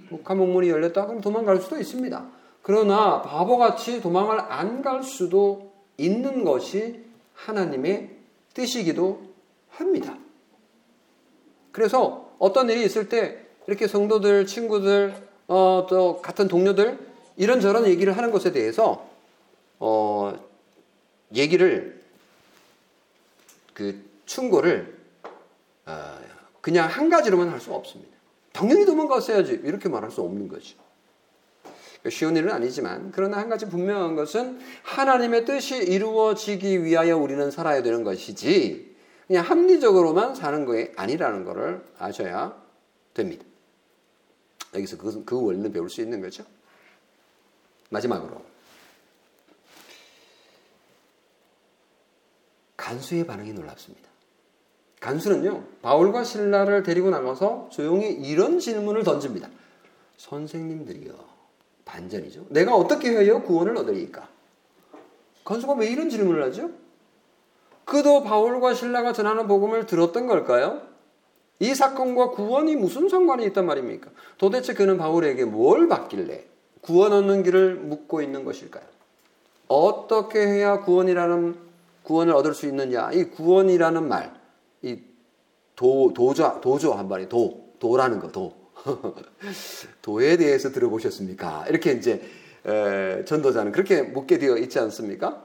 뭐 0.09 0.23
감옥문이 0.23 0.69
열렸다 0.69 1.07
그럼 1.07 1.21
도망갈 1.21 1.57
수도 1.61 1.77
있습니다. 1.77 2.29
그러나 2.61 3.21
바보같이 3.21 4.01
도망을 4.01 4.39
안 4.39 4.81
갈 4.81 5.03
수도 5.03 5.73
있는 5.97 6.43
것이 6.43 7.03
하나님의 7.33 8.11
뜻이기도 8.53 9.21
합니다. 9.69 10.17
그래서 11.71 12.33
어떤 12.39 12.69
일이 12.69 12.83
있을 12.85 13.09
때 13.09 13.45
이렇게 13.67 13.87
성도들, 13.87 14.45
친구들, 14.45 15.13
어, 15.47 15.85
또 15.89 16.21
같은 16.21 16.47
동료들 16.47 16.97
이런저런 17.37 17.85
얘기를 17.87 18.15
하는 18.15 18.31
것에 18.31 18.51
대해서 18.51 19.07
어, 19.79 20.33
얘기를 21.33 22.01
그 23.73 24.03
충고를 24.25 24.97
어, 25.85 26.19
그냥 26.61 26.89
한 26.89 27.09
가지로만 27.09 27.49
할수 27.49 27.73
없습니다. 27.73 28.15
당연히 28.51 28.85
도망갔어야지 28.85 29.61
이렇게 29.63 29.89
말할 29.89 30.09
수 30.11 30.21
없는 30.21 30.47
거죠. 30.47 30.77
쉬운 32.09 32.35
일은 32.37 32.51
아니지만 32.51 33.11
그러나 33.13 33.37
한 33.37 33.49
가지 33.49 33.65
분명한 33.65 34.15
것은 34.15 34.59
하나님의 34.83 35.45
뜻이 35.45 35.77
이루어지기 35.77 36.83
위하여 36.83 37.17
우리는 37.17 37.49
살아야 37.51 37.81
되는 37.81 38.03
것이지 38.03 38.95
그냥 39.27 39.43
합리적으로만 39.43 40.35
사는 40.35 40.65
것이 40.65 40.91
아니라는 40.95 41.45
것을 41.45 41.83
아셔야 41.97 42.55
됩니다. 43.13 43.43
여기서 44.75 44.97
그, 44.97 45.23
그 45.25 45.41
원리는 45.41 45.71
배울 45.71 45.89
수 45.89 46.01
있는 46.01 46.21
거죠. 46.21 46.43
마지막으로 47.89 48.41
간수의 52.77 53.25
반응이 53.25 53.53
놀랍습니다. 53.53 54.09
간수는요, 54.99 55.63
바울과 55.81 56.23
신라를 56.23 56.83
데리고 56.83 57.09
나가서 57.09 57.69
조용히 57.71 58.11
이런 58.11 58.59
질문을 58.59 59.03
던집니다. 59.03 59.49
선생님들이요, 60.17 61.13
반전이죠. 61.85 62.47
내가 62.49 62.75
어떻게 62.75 63.11
해야 63.11 63.41
구원을 63.41 63.77
얻으리까? 63.77 64.27
간수가 65.43 65.73
왜 65.73 65.87
이런 65.87 66.09
질문을 66.09 66.43
하죠? 66.45 66.71
그도 67.85 68.23
바울과 68.23 68.73
신라가 68.73 69.13
전하는 69.13 69.47
복음을 69.47 69.85
들었던 69.85 70.25
걸까요? 70.25 70.81
이 71.59 71.73
사건과 71.73 72.31
구원이 72.31 72.75
무슨 72.75 73.07
상관이 73.07 73.45
있단 73.47 73.65
말입니까? 73.65 74.11
도대체 74.37 74.73
그는 74.73 74.97
바울에게 74.97 75.45
뭘 75.45 75.87
받길래 75.87 76.45
구원 76.81 77.13
얻는 77.13 77.43
길을 77.43 77.75
묻고 77.75 78.21
있는 78.21 78.43
것일까요? 78.43 78.83
어떻게 79.67 80.45
해야 80.45 80.81
구원이라는 80.81 81.55
구원을 82.03 82.33
얻을 82.35 82.53
수 82.53 82.67
있느냐? 82.67 83.11
이 83.11 83.25
구원이라는 83.25 84.07
말, 84.07 84.33
이 84.83 84.99
도, 85.75 86.13
도조, 86.13 86.61
도조 86.61 86.93
한 86.93 87.07
말이 87.07 87.27
도, 87.27 87.73
도라는 87.79 88.19
거, 88.19 88.31
도. 88.31 88.53
도에 90.03 90.37
대해서 90.37 90.69
들어보셨습니까? 90.69 91.65
이렇게 91.67 91.93
이제 91.93 92.21
에, 92.65 93.25
전도자는 93.25 93.71
그렇게 93.71 94.03
묻게 94.03 94.37
되어 94.37 94.57
있지 94.57 94.77
않습니까? 94.79 95.43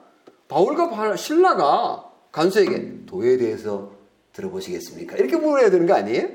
바울과 0.48 1.16
신라가 1.16 2.10
간수에게 2.32 3.06
도에 3.06 3.38
대해서 3.38 3.92
들어보시겠습니까? 4.40 5.16
이렇게 5.16 5.36
물어야 5.36 5.70
되는 5.70 5.86
거 5.86 5.94
아니에요? 5.94 6.28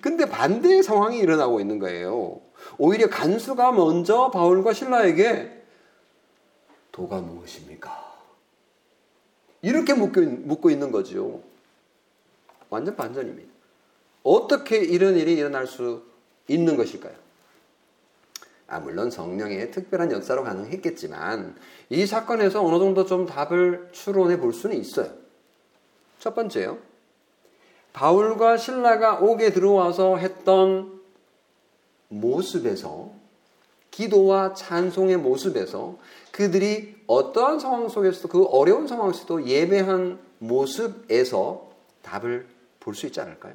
근데 0.00 0.26
반대의 0.26 0.82
상황이 0.82 1.18
일어나고 1.18 1.60
있는 1.60 1.78
거예요. 1.78 2.40
오히려 2.78 3.08
간수가 3.08 3.72
먼저 3.72 4.30
바울과 4.30 4.72
신라에게 4.72 5.62
도가 6.92 7.20
무엇입니까? 7.20 8.04
이렇게 9.62 9.94
묻고, 9.94 10.20
묻고 10.20 10.70
있는 10.70 10.90
거죠. 10.90 11.42
완전 12.68 12.96
반전입니다. 12.96 13.52
어떻게 14.22 14.78
이런 14.78 15.16
일이 15.16 15.34
일어날 15.34 15.66
수 15.66 16.02
있는 16.48 16.76
것일까요? 16.76 17.14
아, 18.68 18.80
물론 18.80 19.10
성령의 19.10 19.70
특별한 19.70 20.10
역사로 20.10 20.42
가능했겠지만 20.42 21.54
이 21.90 22.06
사건에서 22.06 22.64
어느 22.64 22.78
정도 22.80 23.06
좀 23.06 23.26
답을 23.26 23.90
추론해 23.92 24.40
볼 24.40 24.52
수는 24.52 24.76
있어요. 24.76 25.25
첫 26.26 26.34
번째요. 26.34 26.78
바울과 27.92 28.56
신라가 28.56 29.20
옥에 29.20 29.52
들어와서 29.52 30.16
했던 30.16 31.00
모습에서 32.08 33.12
기도와 33.92 34.52
찬송의 34.54 35.18
모습에서 35.18 35.96
그들이 36.32 36.96
어떠한 37.06 37.60
상황 37.60 37.88
속에서도 37.88 38.26
그 38.26 38.44
어려운 38.46 38.88
상황 38.88 39.12
속에서도 39.12 39.46
예배한 39.46 40.18
모습에서 40.40 41.70
답을 42.02 42.48
볼 42.80 42.96
수 42.96 43.06
있지 43.06 43.20
않을까요? 43.20 43.54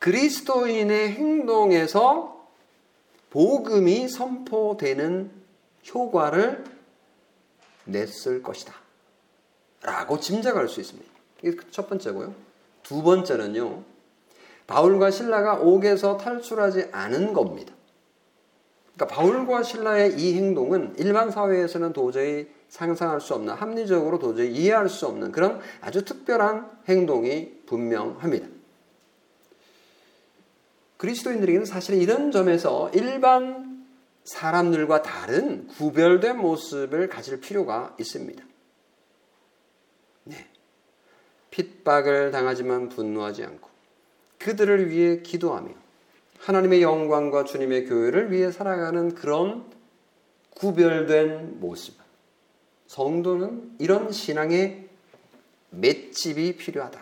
그리스도인의 0.00 1.12
행동에서 1.12 2.44
복음이 3.30 4.08
선포되는 4.08 5.30
효과를 5.94 6.64
냈을 7.84 8.42
것이다. 8.42 8.81
라고 9.82 10.18
짐작할 10.18 10.68
수 10.68 10.80
있습니다. 10.80 11.10
이게 11.42 11.56
첫 11.70 11.88
번째고요. 11.88 12.34
두 12.82 13.02
번째는요. 13.02 13.82
바울과 14.66 15.10
신라가 15.10 15.56
옥에서 15.56 16.16
탈출하지 16.16 16.88
않은 16.92 17.32
겁니다. 17.32 17.74
그러니까 18.94 19.14
바울과 19.14 19.62
신라의 19.62 20.20
이 20.20 20.36
행동은 20.36 20.94
일반 20.98 21.30
사회에서는 21.30 21.92
도저히 21.92 22.48
상상할 22.68 23.20
수 23.20 23.34
없는 23.34 23.54
합리적으로 23.54 24.18
도저히 24.18 24.52
이해할 24.52 24.88
수 24.88 25.06
없는 25.06 25.32
그런 25.32 25.60
아주 25.80 26.04
특별한 26.04 26.70
행동이 26.88 27.62
분명합니다. 27.66 28.46
그리스도인들에게는 30.96 31.66
사실 31.66 32.00
이런 32.00 32.30
점에서 32.30 32.90
일반 32.94 33.84
사람들과 34.24 35.02
다른 35.02 35.66
구별된 35.66 36.38
모습을 36.38 37.08
가질 37.08 37.40
필요가 37.40 37.96
있습니다. 37.98 38.44
네. 40.24 40.48
핍박을 41.50 42.30
당하지만 42.30 42.88
분노하지 42.88 43.44
않고 43.44 43.68
그들을 44.38 44.90
위해 44.90 45.20
기도하며 45.22 45.72
하나님의 46.38 46.82
영광과 46.82 47.44
주님의 47.44 47.86
교회를 47.86 48.32
위해 48.32 48.50
살아가는 48.50 49.14
그런 49.14 49.70
구별된 50.50 51.60
모습. 51.60 51.94
성도는 52.88 53.76
이런 53.78 54.12
신앙의 54.12 54.88
맷집이 55.70 56.56
필요하다. 56.56 57.00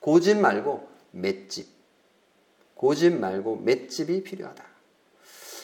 고집 0.00 0.38
말고 0.38 0.88
맷집. 1.12 1.68
고집 2.74 3.14
말고 3.14 3.56
맷집이 3.56 4.24
필요하다. 4.24 4.64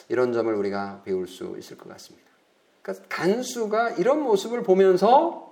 이런 0.07 0.33
점을 0.33 0.51
우리가 0.51 1.03
배울 1.03 1.27
수 1.27 1.55
있을 1.59 1.77
것 1.77 1.89
같습니다. 1.89 2.27
그러니까 2.81 3.05
간수가 3.09 3.91
이런 3.91 4.21
모습을 4.21 4.63
보면서 4.63 5.48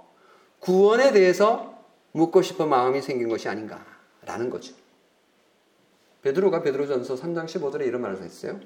구원에 0.59 1.11
대해서 1.11 1.77
묻고 2.11 2.41
싶은 2.41 2.67
마음이 2.67 3.01
생긴 3.01 3.29
것이 3.29 3.47
아닌가라는 3.47 4.49
거죠. 4.49 4.73
베드로가 6.23 6.61
베드로전서 6.61 7.15
3장 7.15 7.45
15절에 7.45 7.85
이런 7.85 8.01
말을 8.01 8.21
했어요. 8.21 8.59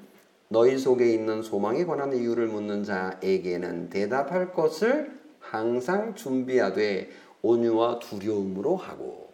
너희 0.48 0.78
속에 0.78 1.12
있는 1.12 1.42
소망에 1.42 1.84
관한 1.84 2.12
이유를 2.12 2.48
묻는 2.48 2.84
자에게는 2.84 3.90
대답할 3.90 4.52
것을 4.52 5.18
항상 5.40 6.14
준비하되 6.14 7.10
온유와 7.42 7.98
두려움으로 8.00 8.76
하고 8.76 9.32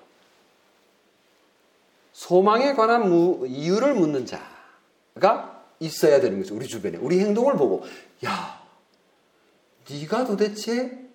소망에 2.13 2.75
관한 2.75 3.09
무, 3.09 3.47
이유를 3.47 3.95
묻는 3.95 4.27
자가 4.27 5.65
있어야 5.81 6.21
되는 6.21 6.39
거죠. 6.41 6.55
우리 6.55 6.67
주변에 6.67 6.99
우리 6.99 7.21
행동을 7.21 7.57
보고 7.57 7.85
야 8.25 8.61
네가 9.89 10.25
도대체 10.25 11.08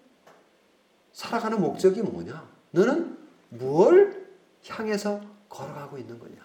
살아가는 1.14 1.62
목적이 1.62 2.02
뭐냐? 2.02 2.48
너는 2.72 3.18
뭘 3.50 4.28
향해서 4.68 5.22
걸어가고 5.48 5.98
있는 5.98 6.20
거냐? 6.20 6.36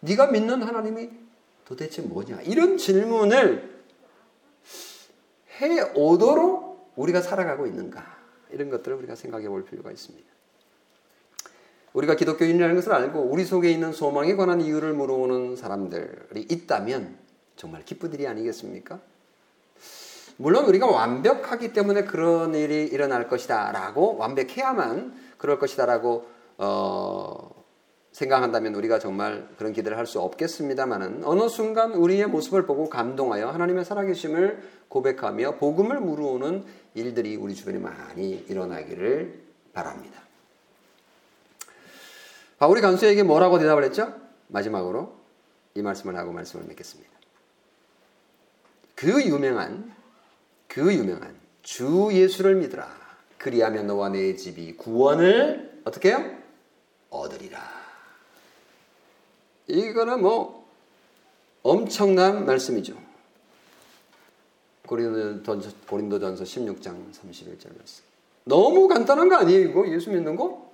네가 0.00 0.28
믿는 0.28 0.62
하나님이 0.62 1.10
도대체 1.64 2.02
뭐냐? 2.02 2.42
이런 2.42 2.76
질문을 2.76 3.80
해 5.60 5.80
오도록 5.94 6.92
우리가 6.96 7.22
살아가고 7.22 7.66
있는가? 7.66 8.18
이런 8.50 8.68
것들을 8.70 8.96
우리가 8.98 9.14
생각해 9.14 9.48
볼 9.48 9.64
필요가 9.64 9.92
있습니다. 9.92 10.28
우리가 11.92 12.14
기독교인이라는 12.16 12.74
것을 12.74 12.92
알고 12.92 13.20
우리 13.20 13.44
속에 13.44 13.70
있는 13.70 13.92
소망에 13.92 14.34
관한 14.34 14.60
이유를 14.60 14.92
물어오는 14.94 15.56
사람들이 15.56 16.46
있다면 16.48 17.16
정말 17.56 17.84
기쁜 17.84 18.12
일이 18.12 18.26
아니겠습니까? 18.26 19.00
물론 20.40 20.64
우리가 20.64 20.86
완벽하기 20.86 21.74
때문에 21.74 22.04
그런 22.04 22.54
일이 22.54 22.84
일어날 22.84 23.28
것이다 23.28 23.72
라고 23.72 24.16
완벽해야만 24.16 25.14
그럴 25.36 25.58
것이다 25.58 25.84
라고 25.84 26.28
어, 26.56 27.62
생각한다면 28.12 28.74
우리가 28.74 28.98
정말 28.98 29.46
그런 29.58 29.74
기대를 29.74 29.98
할 29.98 30.06
수 30.06 30.18
없겠습니다만은 30.18 31.24
어느 31.24 31.46
순간 31.50 31.92
우리의 31.92 32.26
모습을 32.28 32.64
보고 32.64 32.88
감동하여 32.88 33.50
하나님의 33.50 33.84
살아계심을 33.84 34.62
고백하며 34.88 35.56
복음을 35.58 36.00
물어오는 36.00 36.64
일들이 36.94 37.36
우리 37.36 37.54
주변에 37.54 37.78
많이 37.78 38.42
일어나기를 38.48 39.42
바랍니다. 39.74 40.22
바울이 42.58 42.80
간수에게 42.80 43.24
뭐라고 43.24 43.58
대답을 43.58 43.84
했죠? 43.84 44.14
마지막으로 44.48 45.14
이 45.74 45.82
말씀을 45.82 46.16
하고 46.16 46.32
말씀을 46.32 46.64
맺겠습니다. 46.66 47.10
그 48.94 49.22
유명한 49.22 49.99
그 50.70 50.94
유명한 50.94 51.34
주 51.62 52.10
예수를 52.12 52.54
믿으라. 52.54 52.88
그리하면 53.38 53.88
너와 53.88 54.10
내 54.10 54.36
집이 54.36 54.76
구원을 54.76 55.80
어떻게 55.84 56.10
해요? 56.10 56.38
얻으리라. 57.10 57.60
이거는 59.66 60.22
뭐 60.22 60.68
엄청난 61.64 62.46
말씀이죠. 62.46 62.94
고린도전서, 64.86 65.70
고린도전서 65.88 66.44
16장 66.44 67.12
31절 67.12 67.76
말씀. 67.76 68.04
너무 68.44 68.86
간단한 68.86 69.28
거 69.28 69.36
아니에요, 69.36 69.68
이거? 69.68 69.88
예수 69.88 70.10
믿는 70.10 70.36
거? 70.36 70.72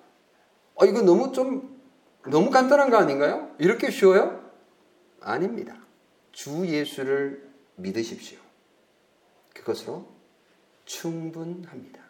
아, 0.78 0.84
이거 0.84 1.00
너무 1.02 1.32
좀, 1.32 1.80
너무 2.26 2.50
간단한 2.50 2.90
거 2.90 2.98
아닌가요? 2.98 3.50
이렇게 3.58 3.90
쉬워요? 3.90 4.42
아닙니다. 5.20 5.74
주 6.32 6.66
예수를 6.66 7.48
믿으십시오. 7.76 8.45
그것으로 9.56 10.06
충분합니다. 10.84 12.04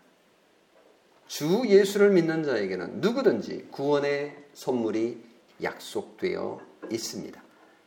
주 1.26 1.64
예수를 1.66 2.10
믿는 2.10 2.44
자에게는 2.44 3.00
누구든지 3.00 3.68
구원의 3.70 4.46
선물이 4.54 5.24
약속되어 5.62 6.60
있습니다. 6.90 7.42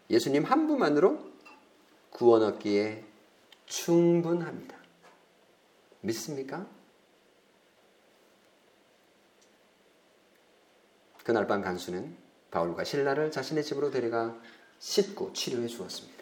예수님 0.10 0.44
한 0.44 0.68
분만으로 0.68 1.30
구원 2.10 2.44
얻기에 2.44 3.06
충분합니다. 3.66 4.76
믿습니까? 6.02 6.68
그날 11.24 11.46
밤 11.48 11.62
간수는 11.62 12.18
바울과 12.50 12.84
신라를 12.84 13.30
자신의 13.30 13.64
집으로 13.64 13.92
데려가 13.92 14.36
씻고 14.80 15.34
치료해 15.34 15.68
주었습니다. 15.68 16.19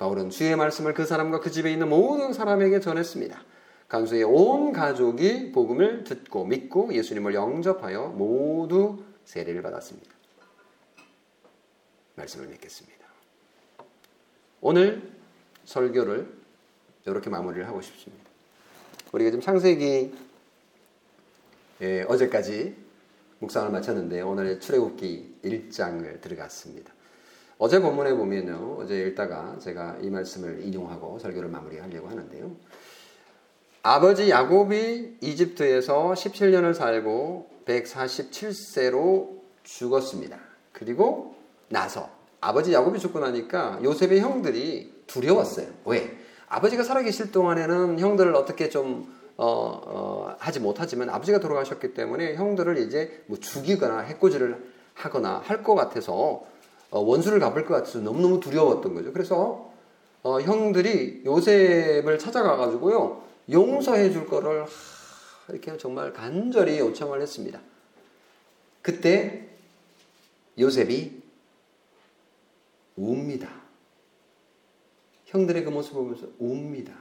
바울은 0.00 0.30
주의 0.30 0.56
말씀을 0.56 0.94
그 0.94 1.04
사람과 1.04 1.40
그 1.40 1.50
집에 1.50 1.70
있는 1.70 1.90
모든 1.90 2.32
사람에게 2.32 2.80
전했습니다. 2.80 3.38
간수의 3.86 4.24
온 4.24 4.72
가족이 4.72 5.52
복음을 5.52 6.04
듣고 6.04 6.46
믿고 6.46 6.94
예수님을 6.94 7.34
영접하여 7.34 8.06
모두 8.06 9.04
세례를 9.26 9.60
받았습니다. 9.60 10.10
말씀을 12.14 12.48
맺겠습니다. 12.48 12.98
오늘 14.62 15.06
설교를 15.66 16.32
이렇게 17.04 17.28
마무리를 17.28 17.68
하고 17.68 17.82
싶습니다. 17.82 18.24
우리가 19.12 19.30
지금 19.30 19.42
창세기 19.42 20.14
예, 21.82 22.02
어제까지 22.08 22.74
묵상을 23.40 23.70
마쳤는데 23.70 24.22
오늘 24.22 24.60
출애굽기 24.60 25.40
1장을 25.44 26.20
들어갔습니다. 26.22 26.90
어제 27.62 27.78
본문에 27.78 28.14
보면요. 28.14 28.78
어제 28.80 28.96
읽다가 29.00 29.58
제가 29.58 29.98
이 30.00 30.08
말씀을 30.08 30.64
인용하고 30.64 31.18
설교를 31.18 31.50
마무리하려고 31.50 32.08
하는데요. 32.08 32.50
아버지 33.82 34.30
야곱이 34.30 35.18
이집트에서 35.20 36.12
17년을 36.14 36.72
살고 36.72 37.50
147세로 37.66 39.28
죽었습니다. 39.62 40.38
그리고 40.72 41.34
나서 41.68 42.08
아버지 42.40 42.72
야곱이 42.72 42.98
죽고 42.98 43.20
나니까 43.20 43.80
요셉의 43.84 44.20
형들이 44.20 44.94
두려웠어요. 45.06 45.66
왜? 45.84 46.16
아버지가 46.48 46.82
살아계실 46.82 47.30
동안에는 47.30 47.98
형들을 47.98 48.34
어떻게 48.36 48.70
좀 48.70 49.14
어, 49.36 49.46
어, 49.46 50.36
하지 50.38 50.60
못하지만 50.60 51.10
아버지가 51.10 51.40
돌아가셨기 51.40 51.92
때문에 51.92 52.36
형들을 52.36 52.78
이제 52.78 53.22
뭐 53.26 53.38
죽이거나 53.38 53.98
해코지를 54.00 54.56
하거나 54.94 55.42
할 55.44 55.62
것 55.62 55.74
같아서 55.74 56.14
어, 56.14 56.46
원수를 56.98 57.38
갚을 57.38 57.64
것 57.64 57.74
같아서 57.74 58.00
너무너무 58.00 58.40
두려웠던 58.40 58.94
거죠. 58.94 59.12
그래서 59.12 59.70
어, 60.22 60.40
형들이 60.40 61.22
요셉을 61.24 62.18
찾아가 62.18 62.56
가지고요 62.56 63.22
용서해 63.50 64.10
줄 64.10 64.26
거를 64.26 64.64
하, 64.64 64.68
이렇게 65.48 65.76
정말 65.76 66.12
간절히 66.12 66.78
요청을 66.78 67.20
했습니다. 67.22 67.60
그때 68.82 69.48
요셉이 70.58 71.22
웁니다. 72.96 73.48
형들의 75.26 75.64
그 75.64 75.70
모습을 75.70 76.02
보면서 76.02 76.26
웁니다. 76.38 76.92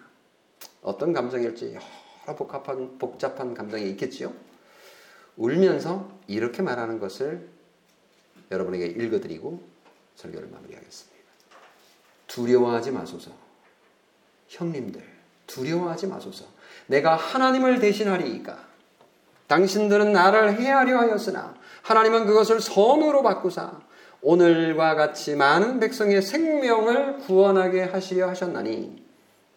어떤 0.82 1.14
감정일지 1.14 1.76
여러 2.26 2.36
복잡한, 2.36 2.98
복잡한 2.98 3.54
감정이 3.54 3.90
있겠지요. 3.92 4.34
울면서 5.36 6.10
이렇게 6.28 6.62
말하는 6.62 7.00
것을 7.00 7.50
여러분에게 8.52 8.88
읽어드리고 8.88 9.62
설교를 10.20 10.50
마무리하겠습니다. 10.50 11.20
두려워하지 12.28 12.92
마소서. 12.92 13.32
형님들, 14.50 15.02
두려워하지 15.48 16.08
마소서. 16.08 16.46
내가 16.88 17.16
하나님을 17.16 17.80
대신하리이까. 17.80 18.68
당신들은 19.48 20.12
나를 20.12 20.60
해하려 20.60 21.00
하였으나 21.00 21.56
하나님은 21.82 22.26
그것을 22.26 22.60
선으로 22.60 23.24
바꾸사 23.24 23.80
오늘과 24.22 24.96
같이 24.96 25.36
많은 25.36 25.80
백성의 25.80 26.22
생명을 26.22 27.20
구원하게 27.20 27.84
하시려 27.84 28.28
하셨나니 28.28 29.04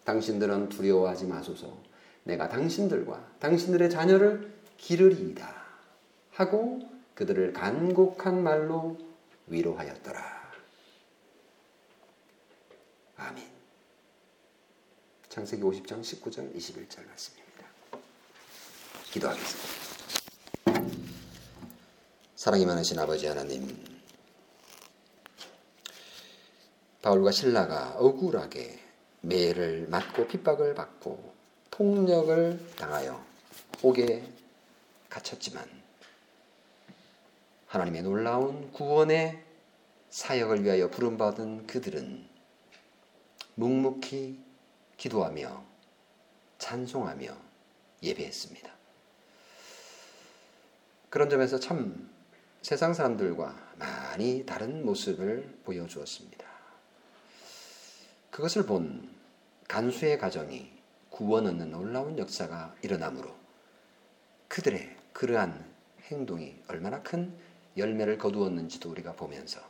당신들은 0.05 0.69
두려워하지 0.69 1.25
마소서 1.25 1.77
내가 2.23 2.49
당신들과 2.49 3.19
당신들의 3.39 3.89
자녀를 3.89 4.51
기르리이다 4.77 5.47
하고 6.31 6.79
그들을 7.13 7.53
간곡한 7.53 8.41
말로 8.41 8.97
위로하였더라. 9.47 10.32
아멘. 13.23 13.41
창세기 15.29 15.63
50장 15.63 16.01
19절 16.01 16.53
21절 16.55 17.07
말씀입니다. 17.07 17.65
기도하겠습니다. 19.11 19.83
사랑이 22.35 22.65
많으신 22.65 22.99
아버지 22.99 23.25
하나님, 23.25 23.65
바울과 27.01 27.31
신라가 27.31 27.95
억울하게 27.97 28.79
매를 29.21 29.87
맞고 29.87 30.27
핍박을 30.27 30.75
받고 30.75 31.33
폭력을 31.71 32.75
당하여 32.75 33.25
옥에 33.81 34.29
갇혔지만 35.09 35.65
하나님의 37.67 38.03
놀라운 38.03 38.71
구원의 38.73 39.41
사역을 40.09 40.65
위하여 40.65 40.89
부름받은 40.89 41.67
그들은 41.67 42.32
묵묵히 43.55 44.39
기도하며 44.97 45.63
찬송하며 46.57 47.37
예배했습니다. 48.01 48.71
그런 51.09 51.29
점에서 51.29 51.59
참 51.59 52.09
세상 52.61 52.93
사람들과 52.93 53.73
많이 53.77 54.45
다른 54.45 54.85
모습을 54.85 55.59
보여주었습니다. 55.65 56.45
그것을 58.31 58.65
본 58.65 59.13
간수의 59.67 60.17
가정이 60.17 60.71
구원 61.09 61.45
얻는 61.45 61.71
놀라운 61.71 62.17
역사가 62.17 62.75
일어나므로 62.81 63.35
그들의 64.47 64.95
그러한 65.13 65.71
행동이 66.05 66.55
얼마나 66.67 67.01
큰 67.03 67.35
열매를 67.77 68.17
거두었는지도 68.17 68.89
우리가 68.89 69.13
보면서 69.13 69.61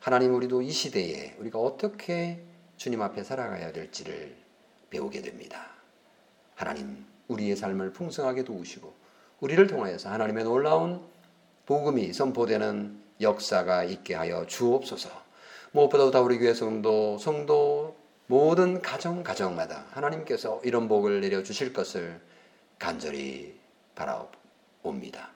하나님 0.00 0.34
우리도 0.34 0.62
이 0.62 0.70
시대에 0.70 1.36
우리가 1.38 1.58
어떻게 1.58 2.42
주님 2.84 3.00
앞에 3.00 3.24
살아가야 3.24 3.72
될지를 3.72 4.36
배우게 4.90 5.22
됩니다. 5.22 5.68
하나님 6.54 7.06
우리의 7.28 7.56
삶을 7.56 7.94
풍성하게 7.94 8.44
도우시고 8.44 8.92
우리를 9.40 9.66
통하여서 9.68 10.10
하나님의 10.10 10.44
놀라운 10.44 11.00
복음이 11.64 12.12
선포되는 12.12 13.00
역사가 13.22 13.84
있게 13.84 14.14
하여 14.14 14.46
주옵소서. 14.46 15.08
무엇보다도 15.72 16.10
다 16.10 16.20
우리 16.20 16.38
교회 16.38 16.52
성도 16.52 17.16
성도 17.16 17.96
모든 18.26 18.82
가정 18.82 19.22
가정마다 19.22 19.86
하나님께서 19.92 20.60
이런 20.62 20.86
복을 20.86 21.22
내려 21.22 21.42
주실 21.42 21.72
것을 21.72 22.20
간절히 22.78 23.58
바라옵니다. 23.94 25.30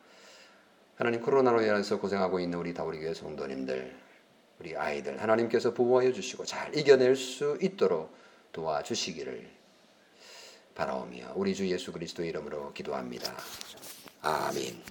하나님 0.96 1.22
코로나로 1.22 1.62
인해서 1.62 1.98
고생하고 1.98 2.40
있는 2.40 2.58
우리 2.58 2.74
다우리 2.74 2.98
교회 2.98 3.14
성도님들, 3.14 3.96
우리 4.60 4.76
아이들 4.76 5.20
하나님께서 5.20 5.72
보호하여 5.72 6.12
주시고 6.12 6.44
잘 6.44 6.76
이겨낼 6.76 7.14
수 7.16 7.58
있도록 7.60 8.14
도와주시기를 8.52 9.48
바라오며 10.74 11.32
우리 11.34 11.54
주 11.54 11.68
예수 11.68 11.92
그리스도 11.92 12.24
이름으로 12.24 12.72
기도합니다. 12.72 13.36
아멘. 14.22 14.82